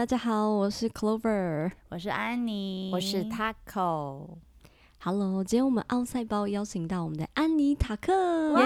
[0.00, 4.28] 大家好，我是 Clover，我是安妮，我是 Taco。
[4.98, 8.10] Hello，今天我们奥赛包邀请到我们的安妮塔克，
[8.58, 8.64] 耶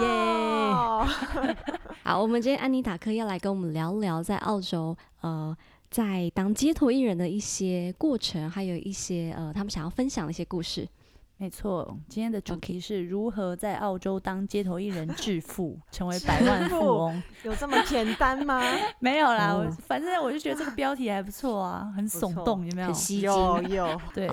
[0.00, 0.72] 耶！
[2.02, 5.56] 好，我们今天安妮塔克要来跟我们聊聊在澳洲，呃，
[5.88, 10.88] 在当街头艺人的一些过程，还有一些呃，他们想要分享的一些故事。
[11.36, 17.22] 没错，今天的主题是如何在澳洲当街头艺人 致富，成为百万富翁。
[17.42, 18.62] 有这么简单吗？
[19.00, 22.86] 没有啦，我反正我就觉得这个标题还不错啊，很耸动，有没有？
[22.86, 23.28] 很吸睛。
[23.28, 24.00] 有有。
[24.14, 24.30] 对。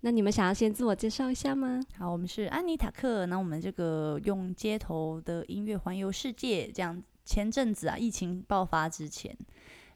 [0.00, 1.80] 那你们想要先自我介绍一下吗？
[1.98, 3.26] 好，我们是安妮塔克。
[3.26, 9.36] 那我们这个用街头的音乐环游世界，这样前阵子啊，疫情爆发之前，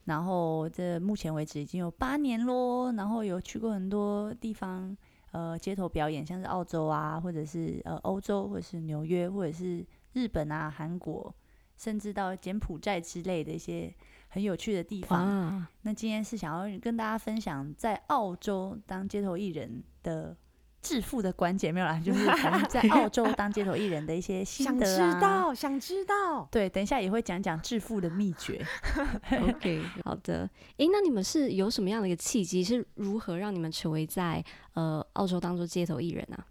[0.06, 4.96] 然后这目前为止已经有八年咯，然后有去过很多地方。
[5.30, 11.34] 呃，街头表演，像是澳洲啊，或者是呃欧洲，或者是纽约，或者是日本啊、韩国，
[11.76, 13.94] 甚至到柬埔寨之类的一些
[14.28, 15.66] 很有趣的地方。
[15.82, 20.36] 那今天是想要跟大家分享在澳洲当街头艺人的。
[20.82, 24.96] 致富的关键没有啦，就是 可能在 澳洲当街头艺人的一些心得啊。
[24.96, 26.48] 想知道，想知道。
[26.50, 28.64] 对，等一下也会讲讲致富的秘诀。
[29.42, 30.48] OK，好的。
[30.78, 32.64] 诶，那你们是有什么样的一个契机？
[32.64, 36.46] 是如何让你们成为在呃澳洲当做街头艺人啊？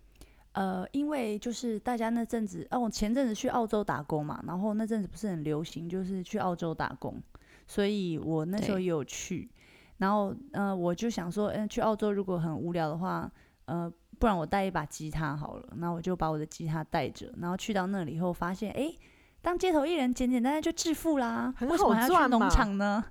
[0.52, 7.22] 呃，因为就是大家那阵子，哦，我前阵子去澳洲打工嘛，然后那阵子不是很流行，就是去澳洲打工，
[7.66, 9.50] 所以我那时候也有去。
[9.98, 13.32] 然后，呃，我就想说，嗯，去澳洲如果很无聊的话，
[13.66, 13.92] 呃。
[14.20, 18.94] 不然我带一把吉他好了，然后我就把我的吉他带着，然后去到那里以后发现，哎，
[19.42, 23.04] 当街头艺人简简单单就致富啦，为什么还要去农场呢？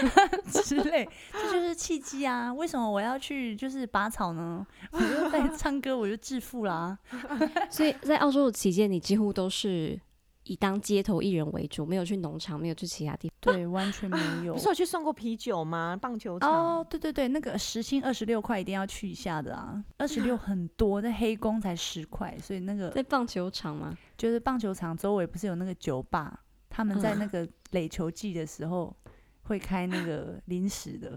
[0.46, 2.52] 之类，这就是契机啊！
[2.52, 4.66] 为什么我要去就是拔草呢？
[4.92, 6.98] 我就在唱歌，我就致富啦。
[7.70, 9.98] 所以在澳洲的期间，你几乎都是。
[10.50, 14.52] 以当街头艺人为主，没有去农场，没有去其他地方，对，完全没有。
[14.54, 15.96] 不是有去送过啤酒吗？
[15.96, 16.50] 棒球场？
[16.50, 23.96] 哦，对对对，那个时薪二十六块一定要去一下的啊，二十六 很多，那黑工才十块，所以那个在棒球场吗？
[24.18, 26.40] 就是棒球场周围不是有那个酒吧？
[26.68, 28.92] 他们在那个垒球季的时候
[29.42, 31.16] 会开那个临时的。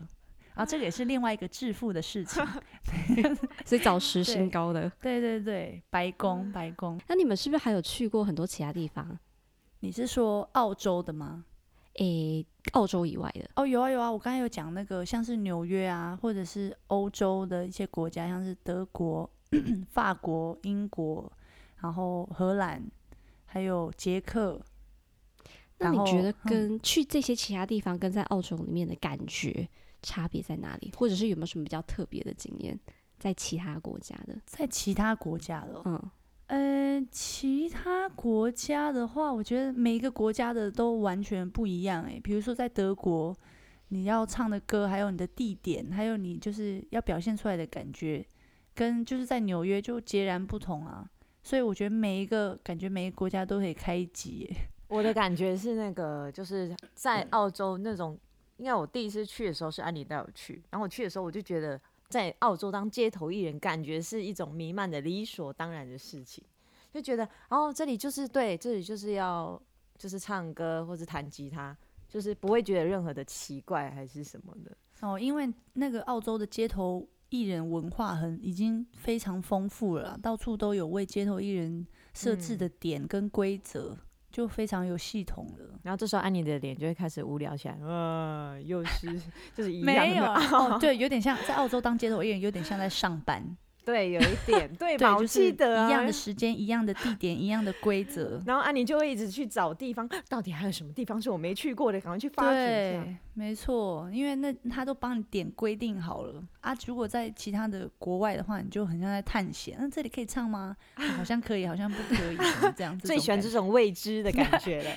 [0.56, 2.46] 啊，这个也是另外一个致富的事情，
[3.66, 7.00] 所以找时薪高的，对对对，白宫白宫。
[7.08, 9.18] 那你们是不是还有去过很多其他地方？
[9.80, 11.46] 你是说澳洲的吗？
[11.96, 19.30] 诶，澳洲以外的哦，有啊有啊，我刚才有讲那个，像是纽约啊，或者是欧洲的一些国家，像是德国、
[19.92, 21.32] 法国、英国，
[21.82, 22.84] 然后荷兰，
[23.46, 24.60] 还有捷克。
[25.78, 29.68] 那你觉得跟去这些其他地方跟在澳洲里面的感觉？
[30.04, 30.92] 差别在哪里？
[30.96, 32.80] 或者是有没有什么比较特别的经验？
[33.20, 36.12] 在其他国家的，在其他国家的，嗯，
[36.48, 42.04] 呃，其他国家的话，我觉得每一个国家的都完全不一样。
[42.04, 43.34] 诶，比如说在德国，
[43.88, 48.26] 你要唱的歌，还有你的地点，还有你就是要表现出来的感觉，
[48.76, 51.10] 跟就是在纽约就截然不同啊。
[51.42, 54.54] 所以我觉得每一个感觉，每一个国家都可以开一集。
[54.90, 58.20] 我的感觉是那个，就是在澳洲那种。
[58.58, 66.44] 因为我第一次去的时候是安妮带我去，然后我去的时候我就觉得在澳洲当街头艺人，感觉是一种弥漫的理所当然的事情，
[66.92, 69.60] 就觉得哦，这里就是对，这里就是要
[69.98, 71.76] 就是唱歌或者弹吉他，
[72.08, 83.98] 就是不会觉得任何的奇怪还是什么的哦，因为那个澳洲的街头艺人文化很已经非常丰富了，到处都有为街头艺人设置的点跟规则。
[84.00, 89.08] 嗯就非常有系统了，然后这时候安妮的脸就会开始无聊起来，呃，又是
[89.56, 93.56] 就是一样的，没有哦，对，有点像在澳洲当街头艺人，有点像在上班。
[93.86, 95.16] 对，有一点， 对吧？
[95.16, 98.42] 我记得一样的时间，一样的地点，一样的规则。
[98.48, 103.06] 然后安妮就会一直去找地方，到底还有什么地方是我没去过的，赶快去发掘一下。
[103.36, 106.76] 对，没错，因为那他都帮你点规定好了啊。
[106.86, 109.76] 如果在其他的国外的话，你就很像在探险。
[109.80, 110.76] 那这里可以唱吗？
[110.96, 112.38] 啊、好像可以，好像不可以，
[112.76, 113.08] 这样子。
[113.08, 114.92] 最喜欢这种未知的感觉了。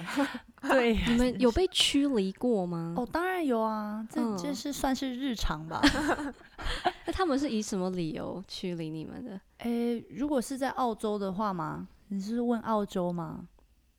[0.68, 2.94] 对，你们有被驱离过吗？
[2.96, 5.80] 哦，当然有啊，这这是算是日常吧。
[7.06, 9.40] 那他们是以什么理由驱离你们的？
[9.58, 11.88] 诶、欸，如果是在澳洲的话吗？
[12.08, 13.46] 你是问澳洲吗？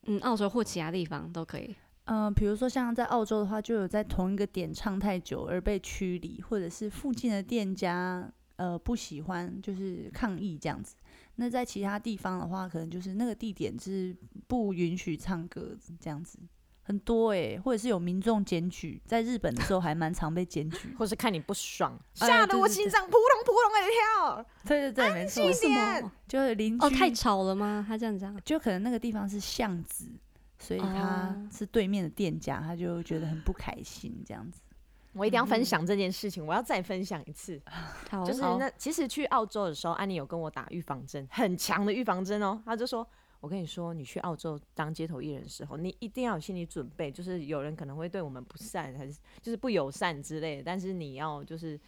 [0.06, 1.76] 嗯，澳洲或其他地方都可以。
[2.08, 10.96] 嗯、呃，比如说像在澳洲的话，就有在同一个点唱太久而被驱离，或者是附近的店家呃不喜欢，就是抗议这样子。
[11.36, 14.16] 那在其他地方的话，可能就是那个地点是
[14.48, 16.40] 不允许唱歌这样子。
[16.82, 24.46] 很多哎、欸，或者是有民众检举，在日本的时候还蛮常被检举，或是看你不爽， 吓得我心脏扑通扑通的跳。
[24.66, 26.12] 对对对，没错，什么？
[26.30, 27.84] 就是邻居哦，太吵了吗？
[27.86, 30.06] 他这样讲，就可能那个地方是巷子，
[30.60, 34.62] 所以他是对面的店家，他就觉得很不开心这样子。
[35.14, 37.60] 我一定要分享这件事情，我要再分享一次。
[38.26, 42.62] 就是那其实去澳洲的时候，安妮有跟我打预防针，很强的预防针哦。
[42.66, 43.08] 他就说
[43.42, 50.64] ：“我跟你说，你去澳洲当街头艺人的时候，你一定要有心理准备，就是有人可能会对我们不善，还是就是不友善之类的。
[50.64, 51.80] 但是你要就是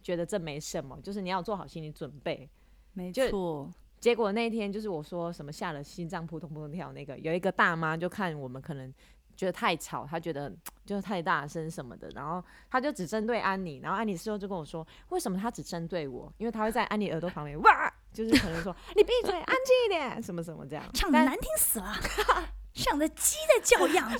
[0.00, 2.48] 觉得这没什么，就是你要做好心理准备。
[2.92, 3.68] 没错。
[4.00, 8.92] 结果那天就是我说什么吓了心脏扑通扑通跳，那个有一个大妈就看我们可能。”
[9.36, 10.50] 觉得太吵，她觉得
[10.86, 16.32] 就是太大声什么的，然后她就只针对安妮，然后安妮事后就跟我说，为什么她只针对我？
[16.38, 21.94] 因为她会在安妮耳朵旁边哇，就是可能说你闭嘴，安静一点，什么什么这样，唱的难听死了。
[22.72, 24.10] 像的鸡在叫一样，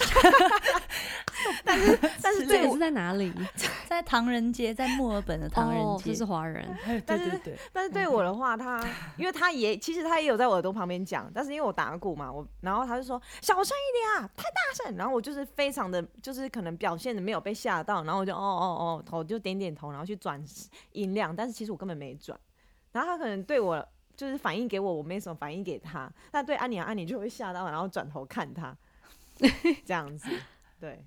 [1.65, 3.33] 但是但是这个是在哪里？
[3.87, 6.67] 在唐人街，在墨尔本的唐人街，这、哦、是华人。
[7.07, 7.41] 但是
[7.73, 8.85] 但是对我的话，他
[9.17, 14.97] 因为他也其实他也有在我耳朵旁边讲，但是因为我打鼓嘛，我然后他就说小声一点啊，太大声。
[14.97, 20.43] 然后我就是非常的就是可能表现的没有被吓到，然后我就哦哦哦头就点点头，然后去转
[20.93, 22.39] 音量，但是其实我根本没转。
[22.93, 23.87] 然后他可能对我。
[24.17, 26.11] 就是反应给我，我没什么反应给他。
[26.31, 28.75] 但对安妮，安妮就会吓到，然后转头看他，
[29.85, 30.27] 这样子。
[30.81, 31.05] 对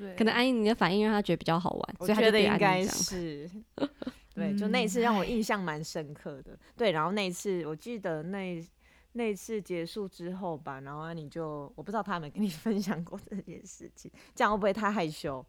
[0.00, 3.48] 对，可能安妮你的反应让他觉得比较好玩，我觉得应该是。
[4.34, 6.58] 对，就那一次让我印象蛮深刻的。
[6.74, 8.64] 对，然后那一次我记得那
[9.12, 15.44] 那一次结束之后吧，然后安妮就我不知道他有没有跟你 分享过这件事情，这样会不会太害羞？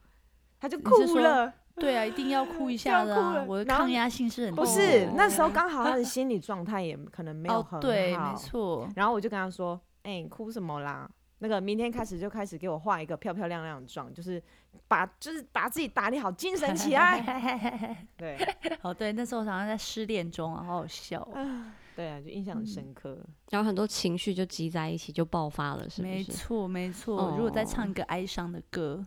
[0.59, 1.53] 他就哭了。
[1.75, 3.45] 对啊，一定要哭一 下的、啊。
[3.47, 7.77] 我的抗压性是很不是那时候刚好他的心理状态也可能没有很好。
[7.77, 8.89] 哦、对，没错。
[8.95, 11.09] 然后我就跟他说：“哎、欸，你哭什么啦？
[11.43, 14.41] 那个明天开始就开始给我画一个漂漂亮亮的妆，就是
[14.87, 18.05] 把就是把自己打理好，精神起来。
[18.15, 18.37] ”对，
[18.83, 21.65] 哦对，那时候好像在失恋中啊，好好笑、哦。
[21.95, 23.33] 对啊，就印象很深刻、嗯。
[23.49, 26.13] 然后很多情绪就积在一起，就爆发了，是不是？
[26.13, 27.33] 没错，没错、哦。
[27.35, 29.05] 如果再唱一个哀伤的歌。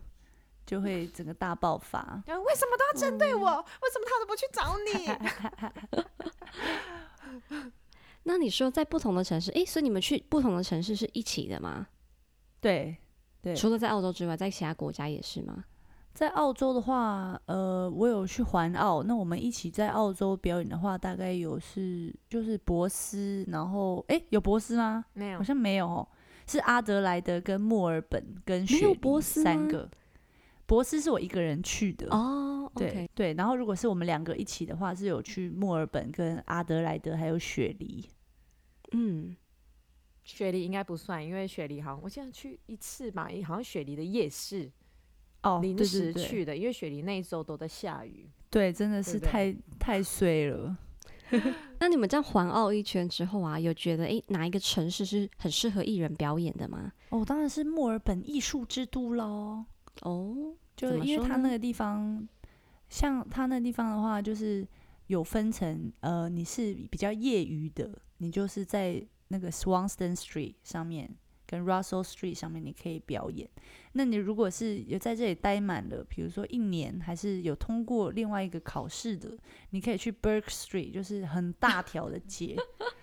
[0.65, 2.23] 就会整个大爆发。
[2.25, 3.47] 为什么都要针对我？
[3.51, 4.75] 嗯、为什么他都不去找
[7.61, 7.71] 你？
[8.23, 11.85] 那你说在不同的城市，哎、欸，所以你们去不同的城市是一起的吗？
[12.65, 12.97] 对，
[13.43, 13.55] 对。
[13.55, 15.63] 除了在澳洲之外，在其他国家也是吗？
[16.15, 19.03] 在澳洲的话，呃，我有去环澳。
[19.03, 25.05] 那我们一起在澳洲表演的话，大概有是就是博斯，然后诶、欸，有博斯吗？
[25.13, 26.07] 没有，好像没有哦。
[26.47, 29.89] 是阿德莱德跟墨尔本跟雪梨三个。
[30.65, 33.09] 博斯是我一个人去的哦，对、oh, okay.
[33.13, 38.03] 对，然后如果是我们两个一起的话，是有去墨尔本、跟阿德莱德还有雪梨。
[38.93, 39.35] 嗯，
[40.25, 44.69] 雪梨应该不算，因为雪梨好像我现在去一次吧，好像雪梨的夜市
[45.43, 50.75] 哦，临时去的，因为雪梨那一周都在下雨，对，真的是太太衰了。
[51.79, 56.91] 那你们这样环澳一圈之后啊，有觉得诶哪一个城市是很适合艺人表演的吗？
[57.09, 59.65] 哦，当然是墨尔本艺术之都喽。
[60.01, 62.27] 哦，就是因为它那个地方，
[62.89, 64.67] 像它那个地方的话，就是
[65.07, 71.09] 有分成，呃，你是比较业余的，你就是在那个 Swanston Street 上面
[71.45, 73.49] 跟 Russell Street 上面你可以表演。
[73.93, 79.37] 那你如果是有在这里待满了，比如说一年，还是有通过另外一个考试的，
[79.69, 82.55] 你可以去 Burke Street，就是很大条的街。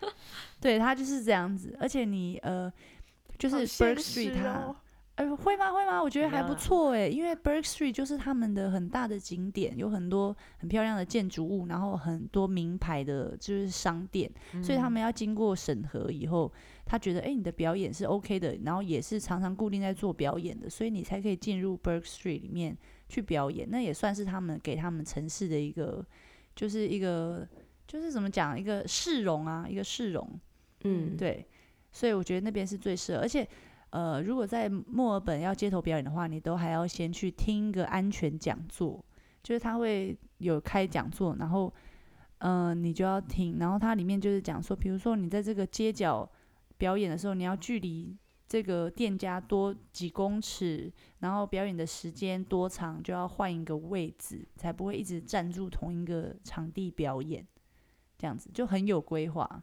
[0.61, 2.73] 对，它就是这样子，而且你呃，
[3.38, 4.75] 就是 Burke Street 它。
[5.16, 5.71] 呃，会吗？
[5.71, 6.02] 会吗？
[6.02, 16.50] 我觉得还不错哎，因为 Burke Street 就是他们的很大的景点，有很多很漂亮的建筑物，然后很多名牌的就是商店，嗯、所以他们要经过审核以后，
[16.87, 22.75] 他觉得诶，你的表演是 OK 的，然后也是常常固定在做表演的，所以你才可以进入 Burke Street 里面
[23.11, 26.02] 去表演，那也算是他们给他们城市的一个，
[26.57, 27.47] 就是一个
[27.87, 30.40] 就是怎么讲，一个市容啊，一个市容，
[30.85, 31.47] 嗯，对，
[31.92, 33.47] 所以我觉得那边是最适合，而且。
[33.92, 39.04] 呃，如果在墨尔本要街头表演的话，你都还要先去听一个安全讲座，
[39.42, 41.70] 就是他会有开讲座，然后，
[42.38, 46.26] 呃，你就要听，然后它里面就是讲说，比如说你在这个街角
[46.78, 48.16] 表演的时候，你要距离
[48.49, 57.46] 这个店家多几公尺，然后表演的时间多长，就要换一个位置，才不会一直站住同一个场地表演，
[58.16, 59.62] 这样子就很有规划。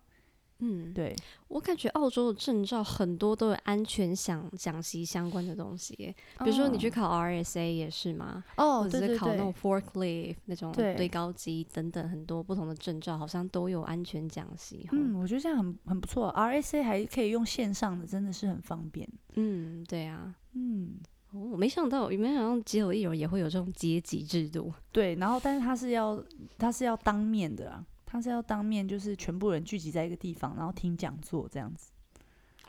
[0.60, 1.16] 嗯，对，
[1.48, 5.96] 我感觉澳洲的证照很多都有安全讲讲习相关的东西，
[6.44, 8.44] 比如说你去考 RSA 也是吗？
[8.58, 14.86] 哦，或者是考那种 forklift 那种堆高机等等很多不同的证照，好像都有安全讲习。
[14.92, 19.08] 嗯，我觉得这样很很不错，RSA 还可以用线上的，真的是很方便。
[19.36, 20.96] 嗯，对啊，嗯，
[21.32, 24.74] 我没想到，有没有想到街头艺人也会有这种阶级制度？
[24.92, 26.22] 对，然后但是他是要
[26.58, 27.86] 他是要当面的啊。
[28.12, 31.92] 他是要当面，就是全部人聚集在一个地方，然后听讲座这样子。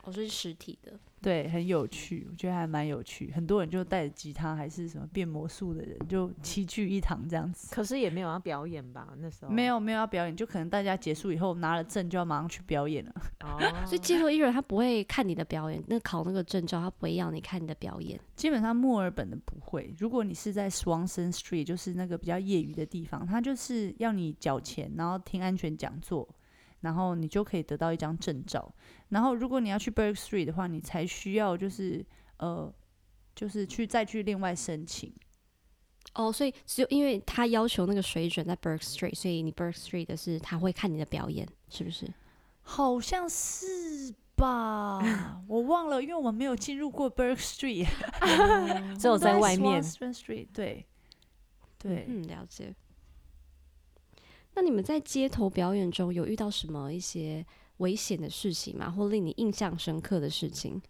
[0.03, 0.93] 我是实体的。
[1.21, 3.31] 对，很有趣，我觉得还蛮有趣。
[3.31, 7.75] 很多人就带着吉他，还是什么变魔术的人，就齐聚一堂这样子。
[7.75, 9.07] 可是也没有要表演吧？
[9.19, 13.13] 那时候没有没有要表演，就可能大家结束以后拿了证就要马上去表演了。
[13.41, 18.19] 哦， 所以街头艺人他不会看你的表演，那考那个证照他不会要你看你的表演。
[18.35, 19.93] 基本上墨尔本的不会。
[19.99, 26.27] 如果你是在 Swanston Street，就是那个比较业余的地方，他就是要你缴钱，然后听安全讲座。
[26.81, 28.73] 然后你就可以得到一张证照。
[29.09, 32.05] 然后如果你要去 Bourke Street 的话，你才需要就是
[32.37, 32.73] 呃，
[33.33, 35.13] 就是去再去另外申请。
[36.13, 42.11] 哦，所以只有因为他要求那个水准在 Bourke Street，所以你 Bourke Street 的是他会看你的表演，是不是？
[42.63, 47.87] 好像是吧，我忘了，因为我没有进入过 Bourke Street，
[48.99, 49.81] 只有在外面。
[49.81, 50.85] Street 对
[51.77, 52.75] 对，嗯，了解。
[54.53, 57.45] 那你们在街头表演中有遇到什么一些
[57.77, 58.91] 危险的事情吗？
[58.91, 60.81] 或令你印象深刻的事情？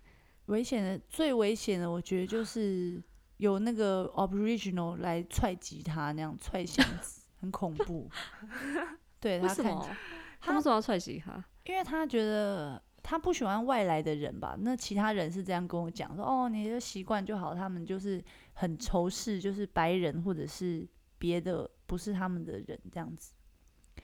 [0.48, 3.02] 危险的，最危险的，我觉得就是
[3.38, 8.10] 有那个 Aboriginal 来踹吉他那样踹箱子，很恐怖。
[9.22, 9.98] 对，他看，
[10.40, 11.44] 他为什么要踹吉他？
[11.66, 14.58] 因为他觉得他不喜欢外来的人吧？
[14.60, 18.22] 那其他人是这样跟我讲说：“哦，你就习惯就好。”他们就是
[18.54, 20.86] 很仇视，就是白人或者是
[21.20, 23.32] 别的不是他们的人这样子。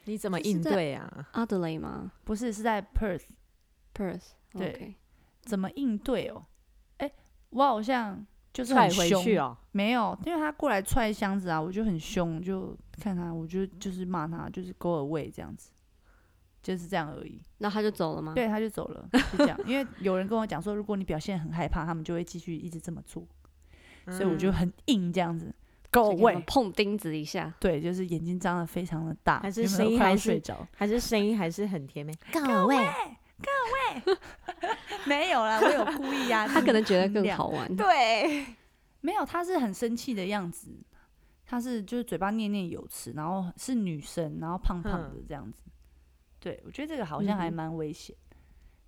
[0.08, 1.28] 你怎么应对啊？
[1.34, 2.12] 阿德雷吗？
[2.24, 4.32] 不是，是在 Perth，Perth。
[4.54, 4.94] 对，okay.
[5.42, 6.46] 怎么应对哦？
[6.98, 7.14] 哎、欸，
[7.50, 9.56] 我好像就是很凶回去哦。
[9.72, 15.70] 没有，因为他过来踹箱子啊，我就很凶，就看他，我就就是骂他，就是 go away 这样子，
[16.64, 17.42] 就是这样而已。
[17.58, 18.34] 那他就走了吗？
[18.34, 19.60] 对，他就走了，就这样。
[19.68, 23.28] 因为有人跟我讲说，如果你表现很害怕，他们就会继续一直这么做，
[24.06, 25.54] 嗯、所以我就很硬这样子。
[25.98, 30.42] Go away，碰钉子一下，对，就是眼睛张得非常的大，还是声音还是
[30.76, 32.14] 还是声音还是很甜美。
[32.32, 34.18] Go away，Go away，
[35.06, 37.76] 没有啦，我有故意呀、啊，他可能觉得更好玩。
[37.76, 38.46] 对，
[39.02, 40.70] 没有，他是很生气的样子，
[41.46, 45.64] 他是就是嘴巴念念有词，然后是女生，然后胖胖的这样子。
[45.66, 45.72] 嗯、
[46.40, 48.16] 对，我觉得这个好像还蛮危险。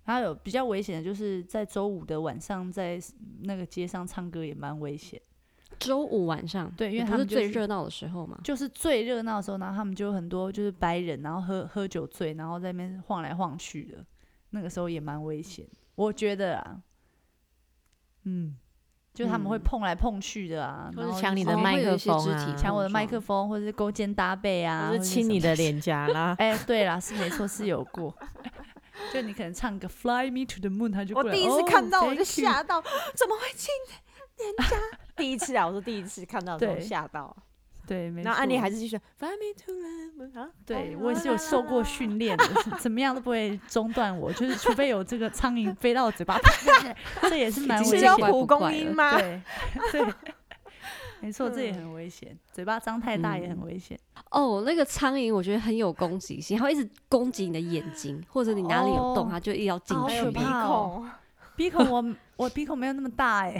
[0.04, 3.00] 还、嗯、有比较危险的就是在周五的晚上，在
[3.42, 5.20] 那个街上唱歌也蛮危险。
[5.80, 14.04] 周五晚上，对，因为他们、就是、是最热闹的时候嘛，就是最热闹的时候，然后他们就很多就是白人，然后喝喝酒醉，然后在那边晃来晃去的，
[14.50, 16.80] 那个时候也蛮危险，我觉得啊，
[18.24, 18.56] 嗯，
[19.14, 28.14] 就他们会碰来碰去的啊，或者抢你的麦克风啊，抢我的麦克风，或者是勾肩搭背啊，或者亲你的脸颊啦， 哎、欸，对啦，是没错，是有过，
[29.12, 32.82] 就你可能唱个 Fly Me to the Moon，他就我第一次看到我就吓到，
[33.14, 33.70] 怎么会亲
[34.36, 34.76] 脸颊？
[35.20, 37.36] 第一次啊，我说第一次看到的时候吓到，
[37.86, 38.24] 对，没错。
[38.24, 42.44] 然后安妮还是继续 Fly me to the moon 啊，对我也是有受过训练的，
[42.80, 46.38] 怎么样都不会中断我，就是除非有这个苍蝇飞到我嘴巴，
[47.28, 47.98] 这也是蛮危险的。
[47.98, 49.18] 是要蒲公英吗？
[49.18, 49.42] 对，
[49.92, 50.14] 对，
[51.20, 53.98] 没错，这也很危险，嘴巴张太大也很危险。
[54.30, 60.30] 哦，那个苍蝇我觉得很有攻击性，它会一直攻击你的眼睛，或者你哪里有洞，它就一定要进去。
[60.30, 61.10] 鼻孔，
[61.56, 62.16] 鼻孔我。
[62.40, 63.52] 我鼻孔没有那么大哎、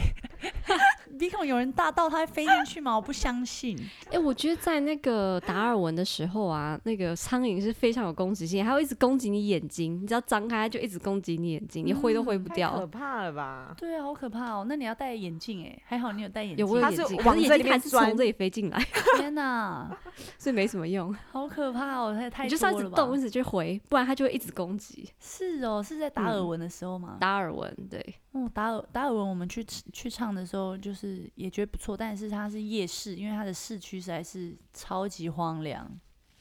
[1.11, 2.95] 欸，鼻孔有人大到它会飞进去吗？
[2.97, 3.77] 我不相信。
[4.07, 12.71] 哎、欸，我觉得在那个达尔文的时候啊，那个苍蝇是非常有攻击性，它会一直攻击你眼睛，你只要张开它就一直攻击你眼睛，你挥都挥不掉。
[12.71, 13.75] 太可怕了吧？
[13.77, 14.65] 对啊，好可怕哦。
[14.69, 16.67] 那你要戴眼镜哎，还好你有戴眼镜。
[16.67, 18.79] 有眼镜，可是眼镜还是从这里飞进来。
[19.17, 19.91] 天哪，
[20.39, 21.15] 所以没什么用。
[21.31, 22.71] 好可怕哦，太太多了吧？
[22.71, 25.09] 你就一直动，一直去回，不然它就会一直攻击。
[25.19, 27.17] 是哦，是在达尔文的时候吗？
[27.21, 28.15] 达、嗯、尔文，对。
[28.33, 31.00] 哦，达尔达尔文，我们去去唱的时候，就是
[31.35, 35.91] 也觉得不错，但是它是夜市，因为它的市区实在是超级荒凉，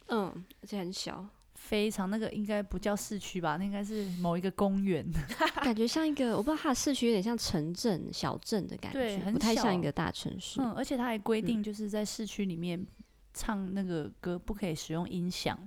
[0.07, 5.05] 嗯，而且很小，非常那个应该不叫市区吧，那应该是某一个公园，
[5.61, 10.61] 感觉像一个，我不知道它的市区有点像城镇、小镇的感觉，对，很不太像一个大城市。
[10.61, 12.85] 嗯，而且它还规定就是在市区里面
[13.33, 15.57] 唱那个歌不可以使用音响。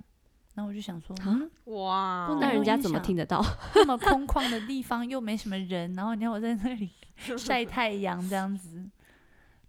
[0.54, 3.42] 然后我就想说，啊，哇，那人家怎么听得到？
[3.74, 6.90] 那么空旷的地方又没什么人，然后你看我在那里
[7.38, 8.84] 晒太阳这样子。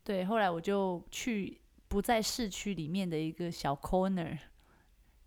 [0.03, 4.37] 对，后来我就去不在市区里面的一个小 corner，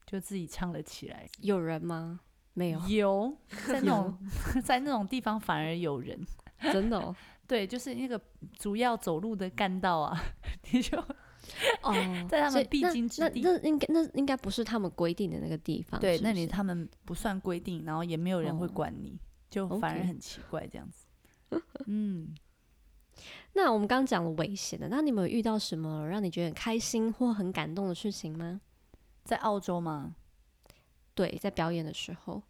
[0.04, 1.26] 就自己唱了起来。
[1.40, 2.20] 有人吗？
[2.52, 2.80] 没有。
[2.88, 3.36] 有，
[3.66, 4.18] 在那种
[4.62, 6.18] 在那种地方反而有人，
[6.72, 7.16] 真的哦。
[7.46, 8.20] 对，就是那个
[8.58, 10.20] 主要走路的干道啊，
[10.70, 11.02] 你就。
[11.82, 11.92] 哦，
[12.28, 16.00] 在他们必经之地，那，那，那应该那应该不是他们规定的那个地方。
[16.00, 21.06] 对，是是那里他们不算规定，然后也没有人会管你，哦、就反而很奇怪这样子。
[21.86, 22.34] 嗯，
[23.52, 28.60] 那我们刚刚讲了危险的，那你们有遇到什么让你觉得很开心或很感动的事情吗？
[29.24, 30.14] 在澳洲吗？
[31.14, 32.42] 对，在表演的时候，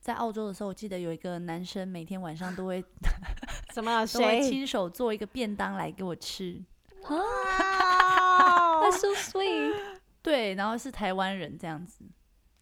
[0.00, 2.82] 在澳洲的时候，我记得有一个男生每天晚上都会
[3.72, 6.62] 什么都会亲手做一个便当来给我吃。
[7.08, 9.74] 啊，That's so sweet。
[10.22, 12.04] 对，然后是台湾人这样子。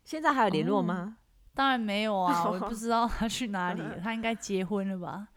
[0.05, 3.99] 现在还有联络吗？Oh, 当然没有啊， 我不知道他去哪里了。
[4.05, 5.29] 他应该结婚了吧？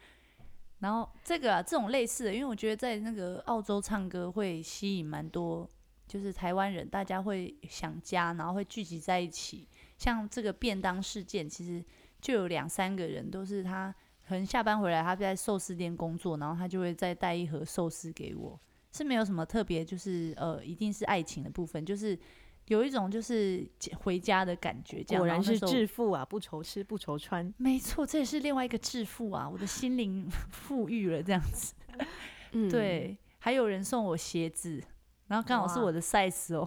[0.80, 5.68] 然后这个啊，这种类似的，因为我觉得在那个澳洲唱歌会吸引蛮多，
[6.08, 9.68] 就是台湾人，大家会想家，然后会聚集在一起。
[9.98, 11.84] 像这个便当事件，其实
[12.22, 13.92] 就有两三个人都是他，
[14.28, 18.60] 可能下班回来他在寿司店工作，然后他就会再带一盒寿司给我，
[18.98, 22.18] 是没有什么特别，就是呃，一定是爱情的部分，就是
[22.66, 23.66] 有一种就是
[24.00, 25.04] 回家的感觉。
[25.04, 27.54] 这样，果然是致富啊，不愁吃不愁穿。
[27.58, 31.75] 没错，这也是另外一个致富啊，我的心灵 富裕了这样子。
[32.54, 34.82] 嗯，对，还有人送我鞋子。
[35.27, 36.66] 然后刚好是我的 size 哦，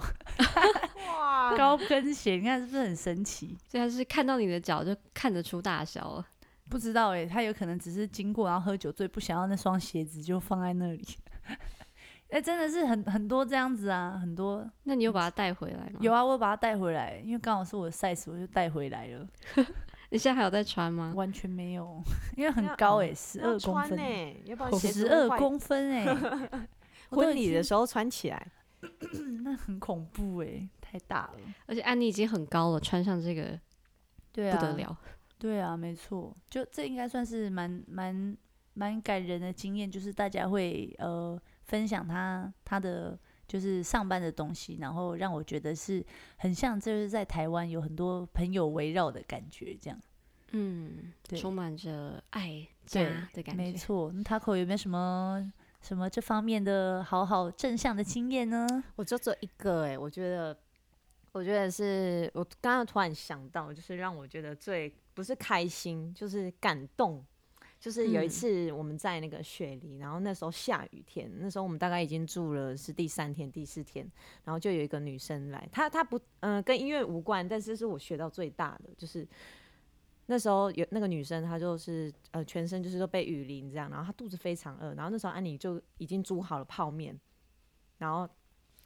[1.09, 3.57] 哇， 高跟鞋，你看是不是很神奇？
[3.67, 6.27] 所以他是看到你的脚就看得出大小了。
[6.69, 11.03] 不知道哎，他有可能只是经过，然后喝酒醉，不想要那双鞋子就放在那里。
[12.31, 14.69] 哎，真的是很很多这样子啊，很多。
[14.85, 15.99] 那你有把它带回来吗？
[16.01, 19.27] 有啊，我有把它带回来，因为刚好是我的 size，我就带回来了。
[20.11, 21.13] 你现在还有在穿吗？
[21.15, 22.03] 完全没有，
[22.37, 24.37] 因为很高哎，十二公分哎，
[24.81, 26.69] 十二公分哎。
[27.11, 28.47] 婚礼的时候穿起来，
[29.43, 31.39] 那很恐怖哎、欸，太大了。
[31.67, 33.59] 而且安妮已经很高了，穿上这个，
[34.31, 34.97] 对啊，不得了。
[35.37, 38.37] 对啊，没错，就这应该算是蛮蛮
[38.75, 41.37] 蛮感人的经验，就是大家会呃
[41.71, 46.05] 分享他他的就是上班的东西，然后让我觉得是
[46.37, 49.99] 很像就是在台湾有很多朋友围绕的感觉，这样。
[50.51, 53.01] 嗯，对，充满着爱家
[53.33, 53.63] 的感觉。
[53.63, 55.53] 没错，那 Taco 有没有什么？
[55.81, 58.67] 什么这方面的好好正向的经验呢？
[58.97, 60.59] 我就做一个哎、欸，我觉得，
[61.33, 67.25] 我觉得是我刚刚突然想到，就是让我觉得最不是开心，就是感动。
[67.81, 74.09] 就是有一次我们在那个雪梨，然后那时候下雨天，那时候我们大概已经住了是第三天、第四天，
[74.45, 79.27] 然后就有一个女生来，她她不嗯、呃、跟音乐无关，但是是我学到最大的就是。
[80.27, 87.19] 那时候有那个女生，她就是呃全身就是都被雨淋这样，然后她肚子非常饿，然后那时候安妮就已经煮好了泡面，
[87.99, 88.29] 然后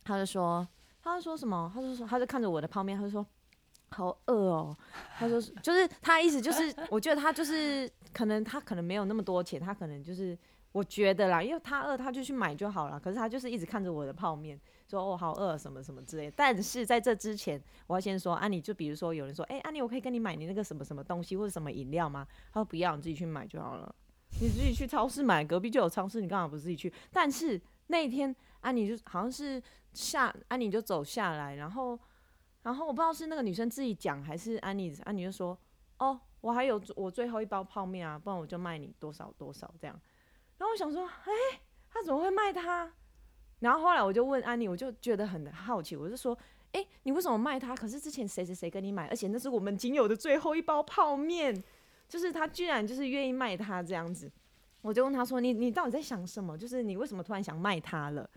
[0.03, 0.67] 她就说，
[1.03, 1.71] 她就说什么？
[1.75, 3.27] 她就说，她就看着我的泡面，她就说
[3.95, 4.77] 好饿哦，
[5.19, 10.37] 他说就是他意思就是，我觉得他就是可能他可能没有那么多钱，他可能就是
[10.73, 14.61] 我觉得啦，因为他饿，他就去买就好了，可是他就是一直看着我的泡面。
[14.87, 16.31] 说哦，好饿，什么什么之类。
[16.37, 22.27] 但是在这之前，我要先说，安妮，就比如说有人说，哎、安妮，我可以跟你买你那个什么什么东西或者什么饮料吗？
[22.53, 23.93] 他说不要，你自己去买就好了。
[24.41, 26.93] 你自己去超市买，隔壁就有超市，你干嘛不自己去？
[27.11, 29.61] 但是那一天，安妮就好像是
[29.95, 31.99] 下，安妮就走下来，然后，
[32.65, 35.57] 然后我不知道是那个女生自己讲还是安妮，安妮就说，
[35.99, 39.95] 哦，我还有我最后一包泡面啊，不然我就卖你多少多少这样。
[40.59, 42.93] 然后我想说，哎、他怎么会卖他？
[43.61, 46.37] 然后后来我就问安妮，我就觉得很好奇，我就说
[46.73, 47.75] ：“哎，你为什么卖它？
[47.77, 51.63] 可是之前谁谁谁跟你买，而且那是我们仅有的最后一包泡面，
[52.09, 54.31] 就是他居然就是愿意卖它这样子。”
[54.83, 56.59] 我就问他说：“你你到底在想什么？
[56.59, 58.29] 就是你为什么突然想卖它了？”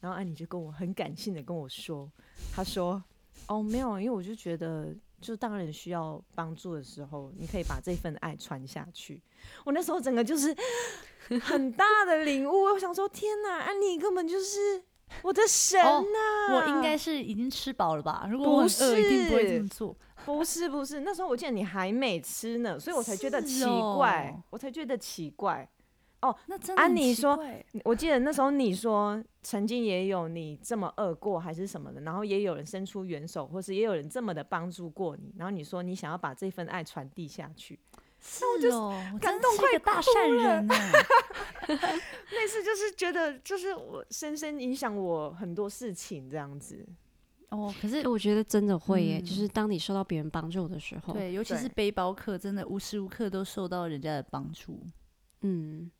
[0.00, 2.10] 然后安妮就跟我很感性的跟我说
[2.52, 3.02] ：“他说，
[3.46, 9.22] 哦，没有，因为我就觉得，就当人需要帮助的时候，你可以把这份爱传下去。”
[9.64, 10.54] 我那时候整个就是。
[11.40, 14.82] 很大的领悟，我想说，天哪，安妮根本就是
[15.22, 16.54] 我的神呐、啊！
[16.56, 18.26] 我应该是已经吃饱了吧？
[18.28, 19.96] 如果我饿，一定不会这么做。
[20.26, 23.64] 不是不是，那时候我记得你还没吃呢，所以我才觉得奇
[23.96, 25.66] 怪，哦、我才觉得奇怪。
[26.22, 27.38] 哦，那真的安妮说，
[27.84, 37.78] 我记得那时候你说曾经也有你这么饿过，还是什么的，然后也有人伸出援手，或是也有人这么的帮助过你，然后你说你想要把这份爱传递下去。
[38.24, 40.74] 是哦，感动快大善人呢。
[41.66, 46.86] 那次就是觉得，就是我深深影响我很多事情这样子。
[47.48, 54.78] 哦，可是我觉得真的会耶，嗯、就是当你受到别人帮助的时候，对，尤其是背包客，真的无时无刻都受到人家的帮助。
[55.40, 55.90] 嗯，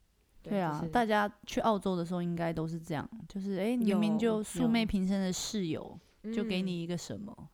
[0.42, 5.98] 对啊，就是、大家去澳洲的时候应该都是这样，就是哎，明明就素昧平生的室友，
[6.34, 7.48] 就给你一个什么、嗯、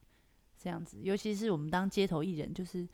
[0.59, 0.98] 这样子。
[1.03, 2.87] 尤其是我们当街头艺人，就是。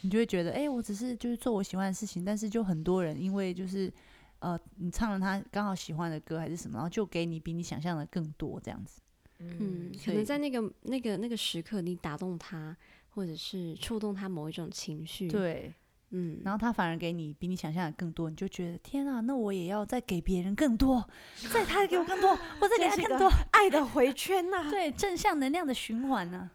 [0.00, 3.92] 你就会觉得，哎、欸，我只是就是做我喜欢的事情，但是就很多人因为就是，
[4.38, 9.02] 呃，你唱了他刚好喜欢的歌还是什么，然后就给你比你想象的更多这样子。
[9.40, 12.74] 嗯，可能在那个那个那个时刻，你打动他，
[13.10, 15.28] 或者是触动他某一种情绪。
[15.28, 15.70] 对，
[16.16, 21.04] 嗯，然后他反而给你比你想象的更多，你就觉得天啊，那我也要再给别人更多，
[21.52, 26.50] 再他给我更多，我再给他更多，爱的回圈呐、啊，对，正向能量的循环呢、啊。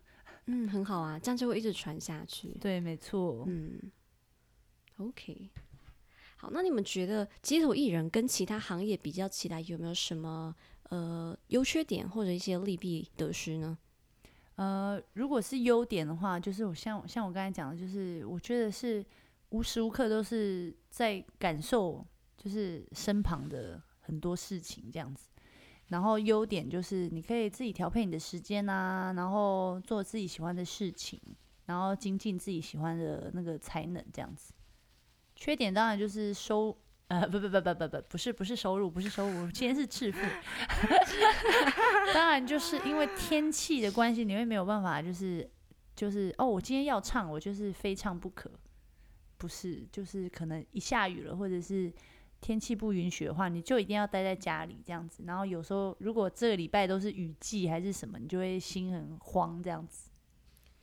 [0.45, 2.57] 嗯，很好啊，这样就会一直传下去。
[2.61, 3.43] 对，没错。
[3.47, 3.79] 嗯
[4.97, 5.49] ，OK，
[6.37, 13.77] 好，那你们觉得街头艺人跟其他行业比较起来，有没有什么呃优缺点或者一些利弊得失呢？
[14.55, 19.05] 呃，如果是优点的话，就是我像像我刚才讲的，就是我觉得是
[19.49, 22.05] 无时无刻都是在感受，
[22.37, 25.29] 就是身旁的很多事情这样子。
[25.87, 31.19] 然后优点就是你可以自己调配你的时间啊，然后做自己喜欢的事情，
[31.65, 34.53] 然后精进自己喜欢的那个才能这样子。
[35.35, 40.19] 缺点当然就是收，呃，不不不不不不，不是不是收入，不是收入，今天是致富。
[42.13, 45.49] 当然就是因为天气的关系，你会没有办法，就是
[45.95, 48.51] 就是哦，我今天要唱，我就是非唱不可。
[49.39, 51.91] 不是，就是可能一下雨了，或者是
[52.41, 55.23] 天气不允许的话，你就一定要待在家里这样子。
[55.25, 60.09] 然后有时候如果这个礼拜都是雨季还是什么，你就会心很慌这样子，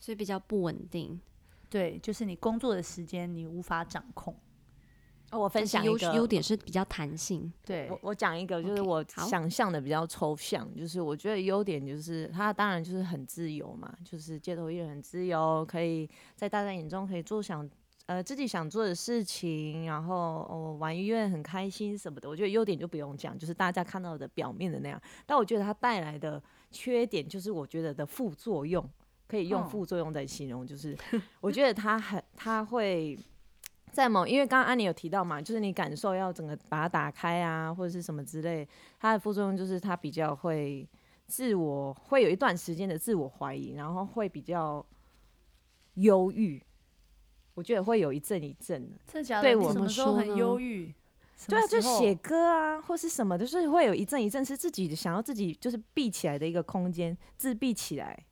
[0.01, 1.21] 所以比较不稳定。
[1.69, 4.35] 对，就是你工作的时间你无法掌控。
[5.33, 7.53] 哦，我分享一个优点是比较弹性。
[7.65, 17.69] 对，我我讲一个，就是我想象的比较抽象，okay, 就是我觉得优点就是它当然就是很自由嘛，就是街头艺人很自由，可以在大家眼中可以做想
[18.07, 20.15] 呃自己想做的事情，然后
[20.49, 22.29] 哦玩音乐很开心什么的。
[22.29, 25.01] 我觉得优点就不用讲，就是大家看到的表面的那样。
[25.25, 28.89] 但我觉得它带来的缺点就是我觉得的副作用，
[29.29, 30.97] 可以用副作用来形容，就是
[31.41, 33.19] 我觉得它很它会。
[33.93, 40.87] 在某，因为刚刚安妮有提到嘛，就是你感受要整个把它打开啊，或者是什么之类，它的副作用就是它比较会
[41.27, 44.85] 自我，会有一段时间的自我怀疑，然后会比较
[45.95, 46.63] 忧郁。
[47.57, 48.97] 我觉得会有一阵一阵的。
[49.43, 50.95] 对，我们说很忧郁。
[51.49, 58.25] 对啊，就写歌啊，或是什么，就是会有一阵一阵是自己想要自己就是闭起来的一个空间，自闭起来。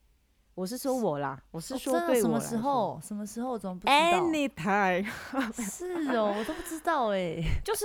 [0.55, 3.01] 我是说我啦，我是说对我、哦、什么时候？
[3.03, 3.59] 什么时候？
[3.59, 5.05] 怎么不知道？Anytime。
[5.53, 7.43] 是哦，我都不知道哎。
[7.65, 7.85] 就是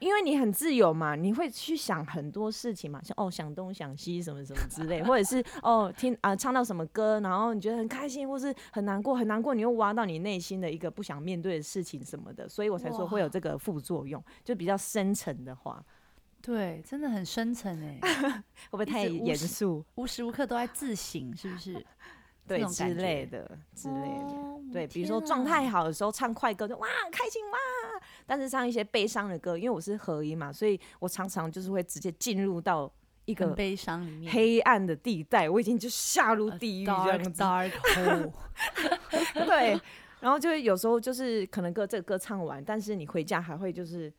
[0.00, 15.82] 因为你很自由嘛，你会去想很多事情嘛，像哦想东想西什么什么之类，或者是哦听啊、呃、唱到什么歌，然后你觉得很开心，或是很难过很难过，你又挖到你内心的一个不想面对的事情什么的，所以我才说会有这个副作用，就比较深层的话。
[16.42, 17.98] 对，真的很深层哎，
[18.70, 19.84] 会不会太严肃？
[19.96, 21.84] 无时无刻都在自省，是不是？
[22.48, 24.34] 对，之类的之类的。
[24.34, 27.58] 哦、对，比如说状态好的时候唱快歌就哇开心哇，
[28.26, 32.90] 但是唱一些悲伤的歌，因为我是合音嘛，所以我常常就是会直接进入到
[33.26, 37.30] 一个悲伤里面黑暗的地带，我已经就下入地狱这样子。
[37.40, 38.32] Dark, dark hole。
[39.46, 39.80] 对，
[40.18, 44.12] 然后就有时候就是可能歌这个歌唱完，但是你回家还会就是。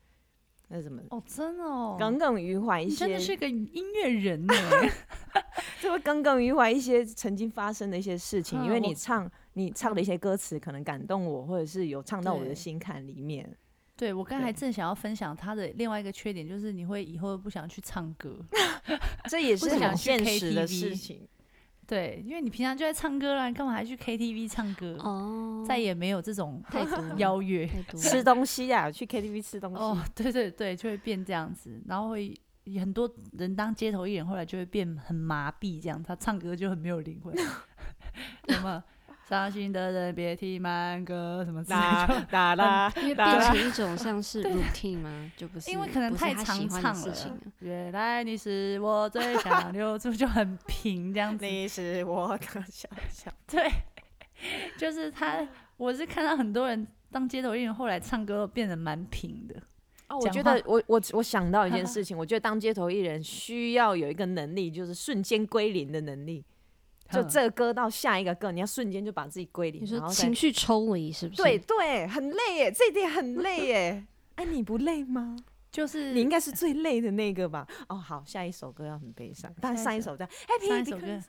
[0.71, 1.01] 那什么？
[1.09, 2.95] 哦，真的哦，耿耿于怀一些。
[3.05, 4.53] 真的是个音乐人呢
[5.81, 13.43] 就会耿耿于怀一些曾经发生的一些事情，因为你唱你唱的一些歌词可能感动我，或者是有唱到我的心坎里面。
[13.97, 18.39] 对，对我刚才正想要分享他的另外一个缺点，就是你会以后不想去唱歌，
[19.29, 21.27] 这也是很现实的事情。
[21.91, 24.95] 对，因为你平常就在唱歌啦，你干嘛还去 KTV 唱歌？
[25.03, 29.81] 哦，再也没有这种太多 邀约吃东西呀、啊，去 KTV 吃东西。
[29.81, 32.33] 哦，对对对，就会变这样子，然后会
[32.79, 37.35] 很多人当街头艺人，后来就会变很麻痹，这样他唱歌就很没有灵魂。
[38.47, 38.81] 那么。
[39.31, 45.31] 伤心的人别听慢歌，什么之类的，哒啦，因为变成一种像是 routine 吗？
[45.37, 47.15] 就不是，因为可能太常唱了。
[47.59, 51.45] 原来你是我最想留住，就很平这样子。
[51.45, 53.71] 你是我的小小， 对，
[54.77, 55.47] 就是他。
[55.77, 59.55] 我是看到很多人当街头艺人，后来唱歌变得蛮平的。
[60.09, 66.43] 哦，我觉得我我我想到一件 事情，我觉得当街头艺人需要有一个能力，就是瞬间归零的能力。
[67.11, 71.41] 就这个歌到下一个歌，你要瞬间就把自己归零，你说情绪抽离是不是？
[71.41, 74.05] 对对，很累耶，这一点很累耶。
[74.35, 75.35] 哎，你不累吗？
[75.71, 77.67] 就是你应该是最累的那个吧？
[77.87, 81.23] 哦，好，下一首歌要很悲伤，但上一首这样，Happy，上一首歌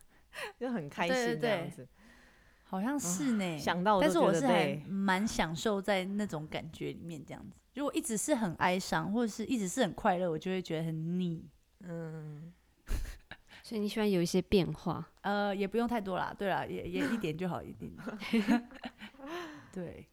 [0.58, 1.86] 就很开心这样子。
[2.64, 7.56] 好像是呢，想到，但是我是还蛮享受在那种感觉里面这样子。
[7.74, 11.44] 如果一直是很哀伤，或者是一直是很快乐，我就会觉得很腻。
[11.80, 12.52] 嗯。
[13.72, 16.36] 所以你喜欢有一些变化，呃，也不用太多啦。
[16.38, 17.90] 对啦，也也一点就好，一点。
[19.72, 20.06] 对，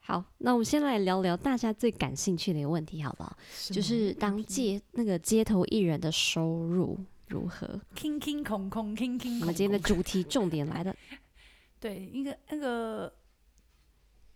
[0.00, 3.38] 好，那我们先来聊聊大家最感兴趣的一个问题，好不好？
[3.70, 7.80] 就是当街那个街头艺人的收入如何？
[7.96, 9.40] 空空空空空空。
[9.42, 10.92] 我们今天的主题重点来了。
[11.78, 13.14] 对，一个那个，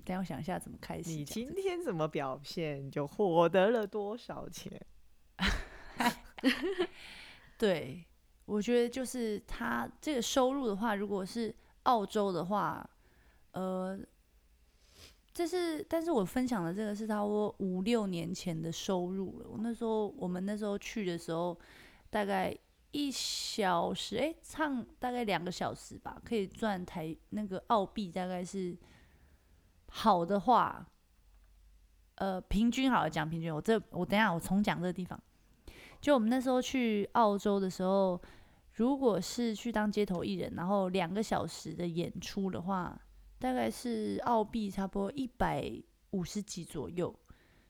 [0.04, 1.10] 等下我想一下怎么开始。
[1.10, 4.80] 你今天怎么表现，就获得了多少钱？
[7.60, 8.02] 对，
[8.46, 12.88] 我觉得就是他这个收入的话，如果是澳洲的话，
[13.50, 14.00] 呃，
[15.34, 19.46] 这是，但是我分享的这个是差不多五六年前的收入了。
[19.46, 21.54] 我那时候，我们那时候去的时候，
[22.08, 22.56] 大概
[22.92, 28.74] 一小时，哎，唱大概两个小时吧，可以赚台那个澳币，大概是
[29.90, 30.88] 好的话，
[32.14, 33.54] 呃，平均好了讲平均。
[33.54, 35.20] 我这我等一下我重讲这个地方。
[36.00, 38.20] 就我们那时候去澳洲的时候，
[38.74, 42.98] 如果是去当街头艺人，然后两个小时的演出的话，
[43.38, 45.70] 大概是澳币差不多一百
[46.10, 47.14] 五十几左右，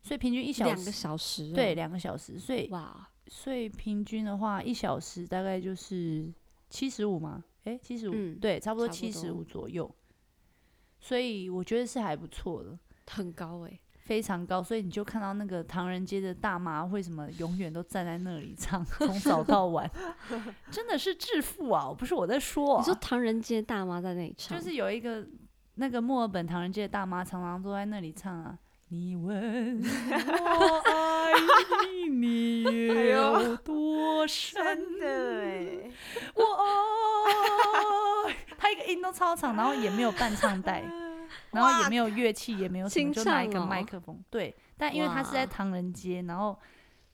[0.03, 6.33] 所以平均一小时两个小时，对，两个小时，所以哇，所以平均的话一小时大概就是
[6.69, 9.93] 七十五嘛，诶，七十五，对，差不多七十五左右，
[11.01, 13.81] 所以我觉得是还不错的，很高诶。
[14.11, 19.89] 非常高，所以你就看到那个唐人街的大妈为什么永远都站在那里唱，从早到晚，
[20.69, 21.95] 真的是致富啊！
[21.97, 25.25] 不是我在说，你说唐人街大妈在那里唱，就是有一个
[25.77, 28.59] 那个墨尔本唐人街的大妈常常坐在那里唱啊。
[28.89, 31.31] 你问我爱
[32.11, 32.65] 你
[33.11, 34.61] 有多深？
[34.99, 35.89] 对，
[36.35, 36.43] 我
[38.25, 40.83] 爱他一个音都超长，然后也没有伴唱带。
[41.53, 44.23] 然后也没有乐器，也没有什么，就拿一个麦克风。
[44.31, 46.59] 对，但因为他是在唐人街，然后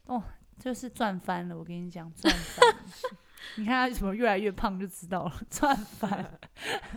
[0.07, 0.23] 哦，
[0.59, 1.57] 就是赚翻了。
[1.57, 2.81] 我跟你讲，赚翻了。
[3.57, 6.41] 你看他怎么越来越胖就知道了，赚翻了。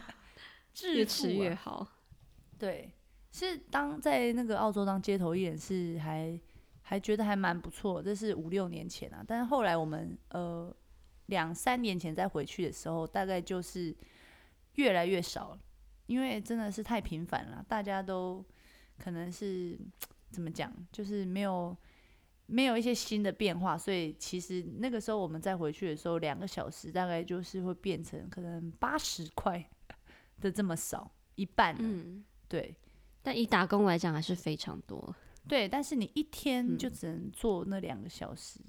[0.96, 1.86] 越吃越好。
[2.58, 2.92] 对，
[3.32, 6.40] 是当在那个澳洲当街头艺人是还
[6.82, 8.02] 还觉得还蛮不错。
[8.02, 10.74] 这是五六年前啊，但是后来我们呃
[11.28, 13.96] 两三年前再回去的时候，大概就是
[14.76, 15.60] 越来越少了。
[16.10, 18.44] 因为真的是太频繁了，大家都
[18.98, 19.80] 可能是
[20.32, 21.78] 怎么讲，就是没有
[22.48, 29.64] 没有一些新的变化，所以其实那个时候我们再回去的时候，两个小时大概就是会变成可能八十块
[30.42, 31.76] 的这么少，一半。
[31.78, 32.76] 嗯，对。
[33.22, 35.16] 但以打工来讲还是非常多。
[35.48, 38.60] 对，但是你一天就只能做那两个小时。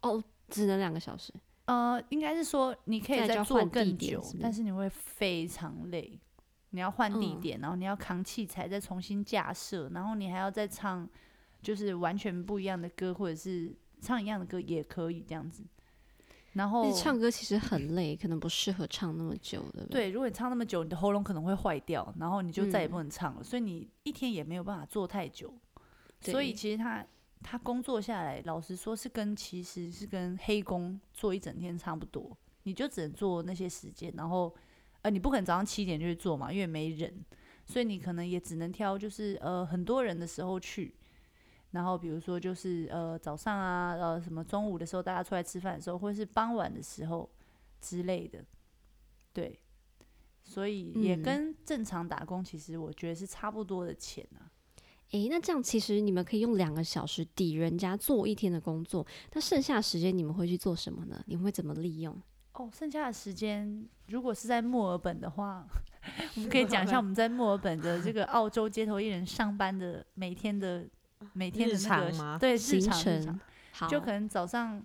[0.00, 1.30] 嗯、哦，只能两个小时。
[1.66, 6.18] 呃，应该是说你可以再做更久，但是你会非常累。
[6.70, 11.08] 你要换地点，嗯，然后你要扛器材，再重新架设，然后你还要再唱，
[11.60, 15.64] 就是完全不一样的歌，或者是唱一样的歌也可以这样子。
[16.52, 19.84] 然后唱歌其实很累，可能不适合唱那么久的。
[19.86, 23.40] 对，如果你唱那么久，你的喉咙可能会坏掉，然后你就再也不能唱了。
[23.40, 25.52] 嗯，所以你一天也没有办法做太久。
[26.20, 27.04] 所以其实他
[27.42, 34.54] 他工作下来，老实说是跟其实是跟黑工做一整天差不多，你就只能做那些时间，然后。
[35.02, 37.24] 呃，你不可能早上七点就去做嘛，因为没人，
[37.64, 40.94] 所以你可能也只能挑就是呃很多人的时候去，
[41.70, 47.30] 然后比如说就是呃早上啊，呃什么中午的时候大家出来吃饭的时候，或者是傍晚的时候
[47.80, 48.44] 之类的，
[49.32, 49.58] 对，
[50.42, 54.52] 所以也跟正常打工其实我觉得是差不多的钱啊。
[55.12, 61.20] 诶、嗯，那这样其实你们可以用两个小时抵人家做一天的工作，那剩下时间你们会去做什么呢？
[61.26, 62.20] 你们会怎么利用？
[62.52, 65.66] 哦，剩下的时间，如果是在墨尔本的话，
[66.36, 70.86] 我们可以讲一下我们在墨尔本的这个澳洲街头艺人上班的每天的
[71.32, 73.24] 每天的那个对日常日
[73.72, 74.84] 常，就可能早上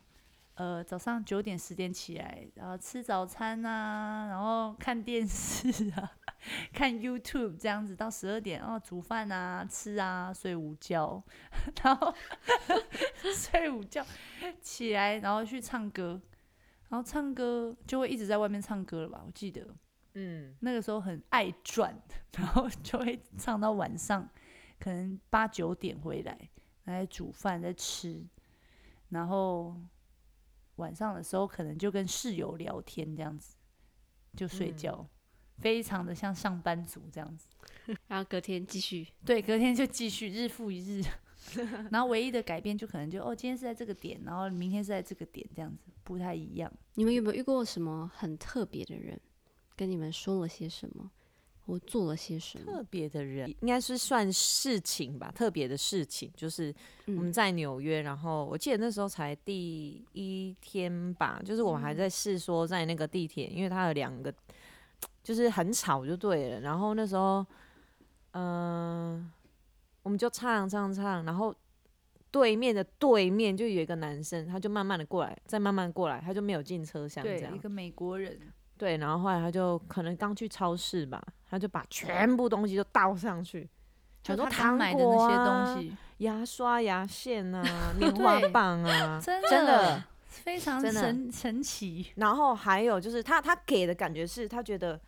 [0.56, 6.12] 呃早上九点十点起来，然后吃早餐啊，然后看电视啊，
[6.72, 11.22] 看 YouTube 这样子到十二点，哦煮饭啊吃啊睡午觉，
[11.84, 12.14] 然后
[13.34, 14.06] 睡午觉
[14.62, 16.22] 起来，然后去唱歌。
[16.96, 19.22] 然后唱歌就会一直在外面唱歌了吧？
[19.26, 19.68] 我记得，
[20.14, 21.94] 嗯，那个时候很爱转，
[22.38, 24.30] 然后就会唱到晚上，
[24.80, 26.50] 可能八九点回来，
[26.86, 28.26] 来煮饭在吃，
[29.10, 29.76] 然后
[30.78, 33.58] 晚上的时候可能就跟室友聊天这样子，
[34.38, 35.06] 就睡觉，
[35.58, 37.50] 嗯，非常的像上班族这样子。
[38.08, 41.04] 然后隔天继续，对，隔天就继续日复一日。
[41.92, 46.72] 然后唯一的改变就可能就哦，今天是在这个点，然后明天是在这个点，这样子不太一样。
[46.96, 49.20] 你们有没有遇过什么很特别的人，
[49.76, 51.10] 跟你们说了些什么，
[51.66, 52.66] 我做了些什么？
[52.66, 56.74] 特别的人应该是算事情吧，特别的事情就是
[57.06, 64.34] 我们在纽约，嗯，然后我记得那时候才第一天吧，就是我们还在试说在那个地铁，因为它有两个，
[65.24, 66.62] 就是很吵就对了。
[66.62, 67.46] 然后那时候，
[68.32, 68.42] 嗯，
[69.22, 69.32] 呃。
[70.06, 71.54] 我们就唱唱唱，然后
[72.30, 77.24] 对面的对面就有一个男生，他就慢慢的过来，再慢慢过来，他就没有进车厢。
[77.24, 78.40] 这样，一个美国人。
[78.78, 83.68] 对，然后后来他就可能刚去超市吧，他就把全部东西都倒上去，
[84.28, 87.64] 很多他买的那些东西，牙刷、牙线啊，
[87.98, 92.12] 棉花棒啊，真的，真的非常神神奇。
[92.18, 95.02] 然后还有就是他他给的感觉是他觉得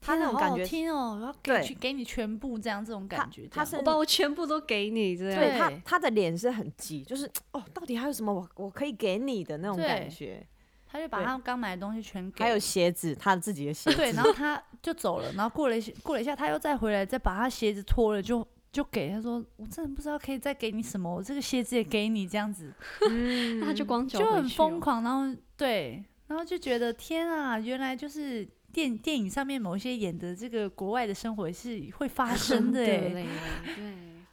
[0.00, 5.40] 他那种感觉听哦，然后给去给你全部这样这种感觉，他是我把我全部都给你，这样。
[5.40, 10.46] 对他他的脸是很急，就是 哦，到底还有什么我我可以给你的那种感觉。
[10.88, 13.96] 他就把他刚买的东西全给，还有鞋子，他自己的鞋子。
[13.96, 22.72] 对，然后他就走了，然后过了一过了一下，他又再回来，再把他鞋子脱了，就就给他说：“我真的不知道可以再给你什么，我这个鞋子也给你这样子。
[23.10, 28.48] ”嗯， 那他就光脚就很疯狂，然后对，然后就觉得天啊，原来就是。
[28.72, 33.26] 电电影上面某一些演的这个国外的生活是会发生的， 对，对，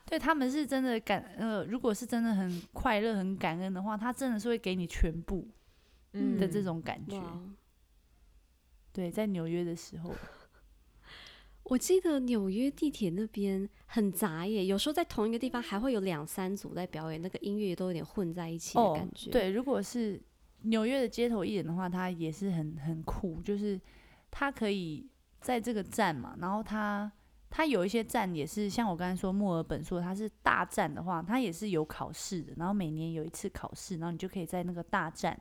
[0.06, 5.48] 对他们是真的感呃，如果是真的很快乐、很感恩的话，他真的是会给你全部
[6.38, 7.18] 的这种感觉。
[7.18, 7.56] 嗯、
[8.92, 10.14] 对，在纽约的时候，
[11.64, 19.30] 我记得纽约地铁那边很杂耶，有时候在同一个地方还会有两三组在表演，那个音乐都有点混在一起的感觉。
[19.30, 20.22] 哦、对，如果是
[20.64, 23.80] 纽约的街头艺人的话，他也是很很酷，就是。
[24.36, 25.08] 他可以
[25.40, 27.10] 在这个站嘛，然后他
[27.52, 35.40] 他有一些站也是像我刚才说墨尔本说他是大站的话，他也是有考试的，然后每年有一次考试，然后你就可以在那个大站，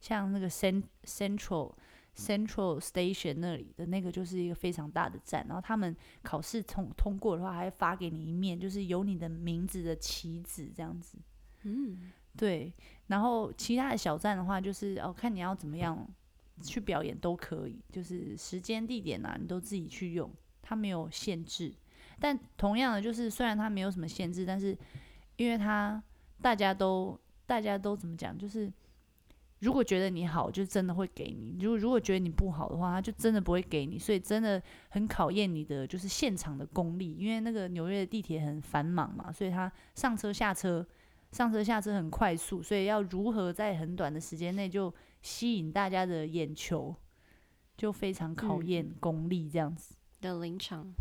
[0.00, 1.72] 像那个 Cent Central
[2.14, 11.18] Central Station 那里的那个就是一个非常大的站，然后他们考试通通过的话，还会发给你一面就是有你的名字的旗子这样子，
[11.64, 12.72] 嗯，对，
[13.08, 16.08] 然后其他的小站的话就是哦看你要怎么样。
[16.62, 20.30] 去表演都可以，就是时间地点啊，你都自己去用，
[20.62, 21.72] 它没有限制。
[22.20, 24.76] 但同样的，就是虽然它没有什么限制，但是
[25.36, 26.02] 因为它
[26.42, 28.72] 大家都大家都怎么讲，就是
[29.60, 33.98] 如果觉得你好，就真的会给你；如果如果觉得你不好的话，他就真的不会给你。
[33.98, 40.84] 所以真的很考验你的就是现场的功力，因为那个纽约的地铁很繁忙嘛，所以他上车下车
[41.30, 44.92] 上车下车很快速，所以要如何在很短的时间内就。
[45.22, 46.94] 吸引大家的眼球，
[47.76, 50.92] 就非常考验功力这样子的临场。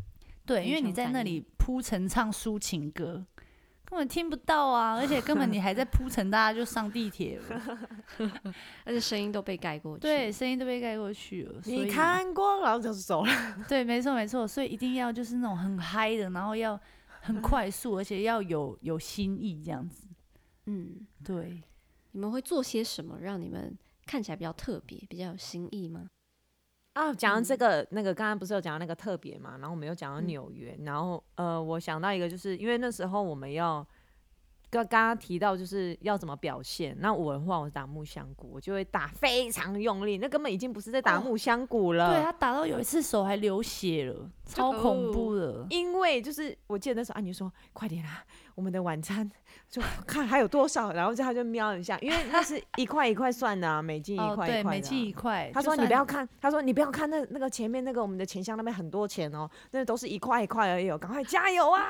[0.45, 3.25] 对，因为你在那里铺陈唱抒情歌，
[3.83, 7.77] 根本听不到啊， 而且根本你还在铺陈，大家就上地铁了，
[8.85, 10.01] 而且声音都被盖过去。
[10.01, 11.61] 对，声音都被盖过去了。
[11.65, 13.31] 你看过，然后就走了。
[13.67, 16.79] 对，没错没错，所以一定要就是那种很嗨的，然后要
[17.21, 20.07] 很快速，而且要有有新意这样子。
[20.67, 21.61] 嗯，对。
[22.11, 23.77] 你们会做些什么让你们？
[24.07, 26.09] 看起来比较特别，比较有新意吗？
[26.93, 29.57] 啊，讲到这个，嗯、那个刚刚不是有讲到那个特别嘛？
[29.59, 33.85] 然后我们又讲到纽约，嗯、然后呃，我想到一个，就是因为那时候我们要。
[34.69, 42.09] 刚刚刚提到就是要怎么表现，那我的话，我是打木香鼓，我就会打非常用力，那根本已经不是在打木香鼓了。
[42.09, 45.65] 哦、对，他打到有一次手还流血了，超恐怖的。
[45.69, 49.29] 因为就是我记得那时候安妮说：“快点啦，我们的晚餐
[49.69, 55.49] 就 看还有多少。”然后就他就瞄一下，因为那是一块一块算的、啊，美金一块一块、啊哦、对，美金一块。
[55.53, 61.81] 他说：“你不要看，他说你不要看那那个前面那个我们的钱箱那边很多钱哦，那都是一块一块而已，赶快加油啊！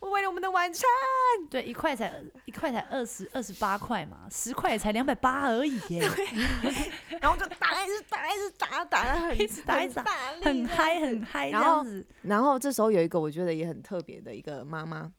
[0.00, 0.84] 我为了我们的晚餐，
[1.48, 2.12] 对，一块才
[2.44, 6.02] 一块才二。”二十二十八块嘛，十块才两百八而已耶。
[7.22, 10.04] 然后就打一直打一直打打的很，一直打 一直打，
[10.42, 11.50] 很嗨很嗨。
[11.50, 11.84] 然后
[12.22, 15.12] 然后这时候有一个我觉得也很特别的一个妈妈，